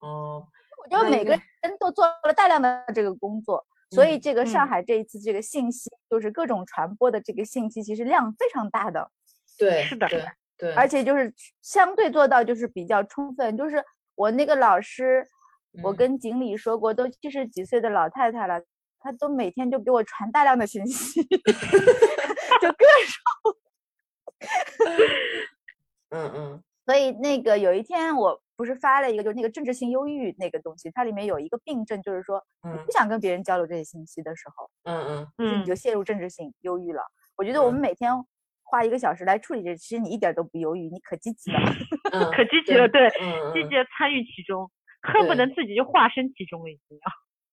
[0.00, 0.46] 哦，
[0.82, 9.10] 我觉得每个人都做了大量的这个工作，所以这个上海这一次这个信息就是各种传播的这个信息，其实量非常大的。
[9.58, 10.08] 对，是的。
[10.62, 13.84] 对，而且就是相对做到就是比较充分，就是
[14.14, 15.26] 我那个老师，
[15.82, 18.62] 我跟经理说过，都七十几岁的老太太了，
[19.00, 21.20] 她都每天就给我传大量的信息，
[22.62, 23.56] 就各种，
[26.10, 37.02] 嗯嗯，所以那个有一天我不是发了一个，就是那个政治性忧郁那个东西，它里面有一个病症，就是说你不想跟别人交流这些信息的时候，嗯嗯，就是你就陷入政治性忧郁了。
[37.34, 38.12] 我觉得我们每天。
[38.72, 41.58] 花一个小时来处理这，其实你一点都不犹豫，你可积极了，
[42.34, 43.10] 可积极了，对，
[43.52, 44.70] 积极的参与其中，
[45.02, 47.02] 恨不能自己就化身其中了，已经要。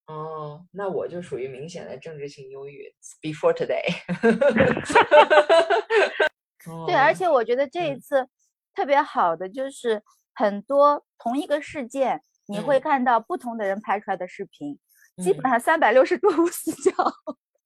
[0.14, 2.90] 哦，那我就属于明显的政治性忧郁。
[3.20, 3.84] Before today。
[6.86, 8.26] 对，而且我觉得这一次
[8.74, 10.02] 特别好的就是
[10.34, 14.78] 很多同一个事件，你会看到不同的人拍出来的视频，
[15.22, 16.90] 基本上三百六十度无死角。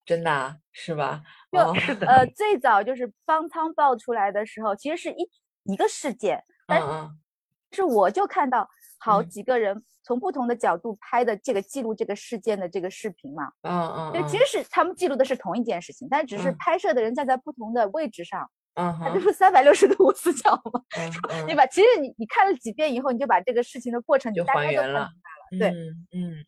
[0.05, 1.23] 真的是吧？
[1.55, 2.07] 就是的。
[2.07, 5.29] 呃，最早就是方舱爆出来的时候，其实是一
[5.73, 6.83] 一个事件，但
[7.73, 13.51] 是我就看到好几个人从不同的角度拍的这个记录这个事件的这个视频嘛。
[13.63, 14.13] 嗯嗯。
[14.13, 18.51] 对，其实是他们记录的是同一件事情，但只是拍摄的人站在不同的位置上。
[18.77, 20.83] 嗯它就是三百六十度无死角嘛。
[21.47, 21.65] 对吧？
[21.69, 25.09] 其实你你看了几遍以后，你就把这个事情的过程就还原了。
[25.59, 26.45] 对，嗯嗯，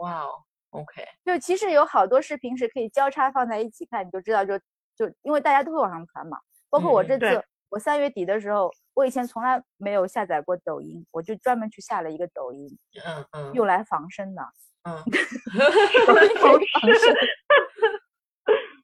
[0.00, 0.30] 哇哦。
[0.74, 4.58] OK，就其实有好多视频是可以交叉放在一起看，你就知道，就
[4.96, 6.38] 就因为大家都会往上传嘛。
[6.68, 12.66] 包括我这次，我三月底的时候，我以前从来没有下载过抖音，我就专门去下了一个抖音，
[13.04, 14.42] 嗯嗯，用来防身的。
[14.82, 14.96] 嗯，
[16.42, 17.14] 防身。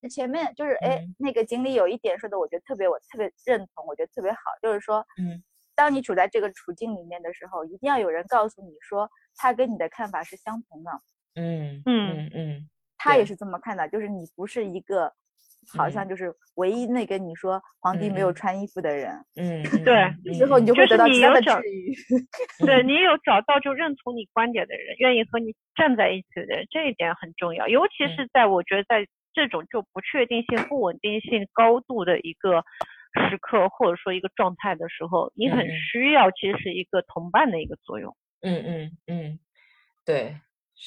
[0.09, 5.43] 前面就是哎，那个经理有一点说的，我觉得特别，我特别认同，我觉得特别好，就是说，嗯，
[5.75, 10.91] 当你处在这个处境里面的时候，一定要有人告诉你说，他跟你的看法是相同的。
[11.35, 12.69] 嗯嗯嗯，
[12.99, 15.13] 他也是这么看的，就是你不是一个，
[15.77, 19.13] 好像就是唯一那个你说皇帝没有穿衣服的人。
[19.37, 21.95] 嗯，对，之后你就会得到其他的治愈。
[22.67, 27.69] 对你有找到就认同你观点的人，愿意和你站在一起的人，这一点很重要。
[27.69, 32.65] 尤其是在我觉得在这种就不确定性、不稳定性高度的一个
[33.29, 38.17] 时刻，或者说一个状态的时候，你很需要其实是一个同伴的一个作用。
[38.41, 39.39] 嗯嗯嗯，
[40.05, 40.35] 对。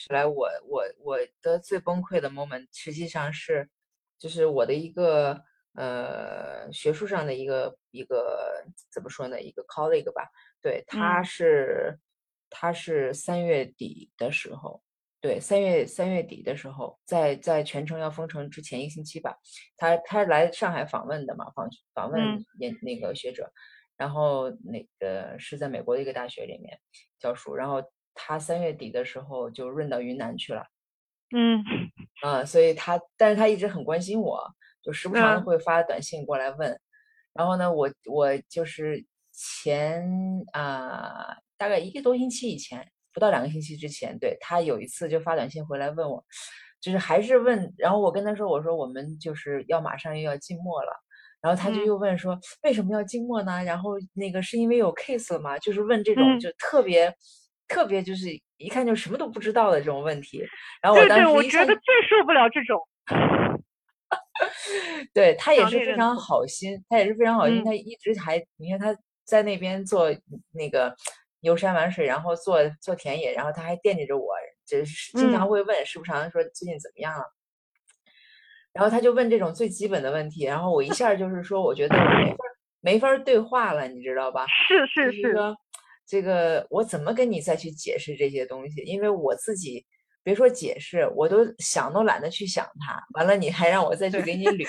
[0.09, 3.69] 来，我我我的最崩溃的 moment，实际上是，
[4.17, 5.39] 就是我的一个
[5.75, 10.29] 呃学术上的一个一个怎么说呢，一个 colleague 吧，
[10.61, 11.99] 对，他是
[12.49, 14.81] 他是三月底的时候，
[15.21, 19.37] 对，三月三月底的时候，在在全程要封城之前一个星期吧，
[19.77, 23.51] 他他来上海访问的嘛，访访问研那个学者，
[23.95, 26.79] 然后那个是在美国的一个大学里面
[27.19, 27.83] 教书，然后
[28.13, 30.65] 他三月底的时候就润到云南去了，
[31.35, 31.63] 嗯，
[32.21, 34.43] 啊，所以他但是他一直很关心我，
[34.81, 36.79] 就时不常的会发短信过来问，
[37.33, 40.03] 然后呢，我我就是前
[40.53, 42.87] 啊大概一个多星期以前。
[43.15, 46.25] 不到两个星期之前，对他有一次就发短信回来问我，
[46.81, 50.91] 就是还是问，然后我跟他说，我说我们就是要马上又要静默了，
[51.39, 53.63] 然后他就又问说为什么要静默呢？
[53.63, 55.59] 然后那个是因为有 case 了吗？
[55.59, 57.15] 就是问这种就特别
[57.73, 60.43] 特别就是一看就什么都不知道的这种问题。
[60.81, 62.79] 然后我当时我觉得最受不了这种，
[65.13, 68.95] 对他也是非常好心，他也是非常好心，他一直还你看他
[69.25, 70.13] 在那边做
[70.51, 70.95] 那个。
[71.43, 74.33] 游山玩水，然后做做田野，然后他还惦记着我，
[74.65, 77.25] 就是经常会问，时不常说最近怎么样了。
[78.71, 82.37] 然后他就问这种最基本的问题，然后我一下就是说，我觉得我没法
[82.79, 84.45] 没法对话了，你知道吧？
[84.47, 85.33] 是是是。
[86.05, 88.81] 这个我怎么跟你再去解释这些东西？
[88.81, 89.85] 因为我自己
[90.23, 93.01] 别说解释，我都想都懒得去想它。
[93.15, 94.65] 完了，你还让我再去给你捋。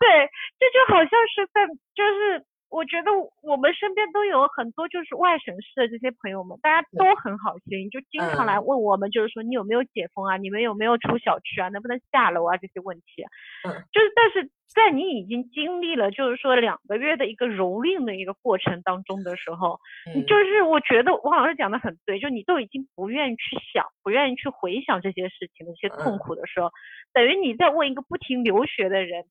[0.00, 2.44] 对，这就好像是在就是。
[2.70, 3.10] 我觉得
[3.42, 10.36] 我们身边都有很多就是外省市的这些朋友们，大家都很好心，就经常来问我们，就是说你有没有解封啊？
[10.36, 11.68] 你们有没有出小区啊？
[11.70, 12.56] 能不能下楼啊？
[12.58, 13.24] 这些问题，
[13.66, 26.70] 嗯，就是但是在你已经经历了就是说两个月的一个蹂躏的一个过程当中的时候，嗯，就是我觉得王老师讲的很对，就你都已经不愿意去想，不愿意去回想这些事情的一些痛苦的时候，
[27.14, 29.24] 等于你在问一个不停流血的人。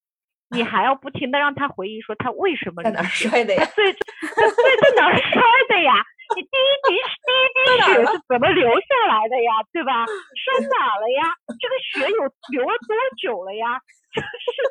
[0.56, 3.66] 你还要不停的让他回忆说他为什么在哪摔的呀？
[3.76, 5.94] 对，对，在哪摔的呀？
[6.36, 9.52] 你第一滴第一滴血是怎么流下来的呀？
[9.72, 10.06] 对吧？
[10.36, 11.36] 摔哪了呀？
[11.60, 13.80] 这个血有流了多久了呀？
[14.16, 14.62] 就是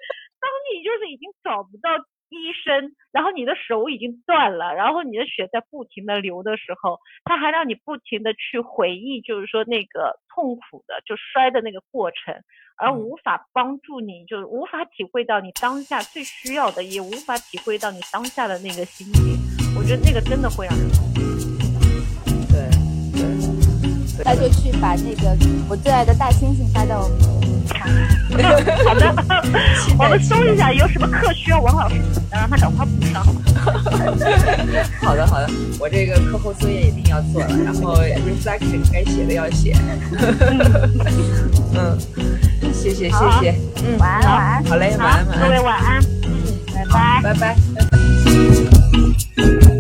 [0.40, 1.90] 当你就是已经找不到。
[2.28, 12.34] 医生，然后你的手已经断了，然后你的血在不停的流的时候，他还让你不停的去回忆，就是说那个痛苦的就摔的那个过程，
[12.76, 19.36] 而无法帮助你，就是无法体会到你当下最需要的，也无法体会到你当下的那个心情。
[19.78, 20.88] 我觉得那个真的会让人
[24.24, 25.36] 那就去把那个
[25.68, 27.16] 我最爱的大猩猩发到我们。
[28.84, 29.14] 好的，
[29.98, 31.94] 我们搜一下有什么课需要王老师
[32.30, 33.24] 让他赶快补上。
[35.00, 35.48] 好的，好的，
[35.78, 39.76] 我这个课后作业一定要做了，然后 reflection 该写的要写。
[41.74, 41.96] 嗯，
[42.72, 43.54] 谢谢，谢谢。
[43.84, 44.64] 嗯，晚安，晚安。
[44.64, 45.40] 好嘞，晚安，晚安。
[45.40, 46.02] 各位晚安。
[46.24, 46.28] 嗯，
[46.74, 47.84] 拜拜，拜拜，拜
[49.66, 49.75] 拜。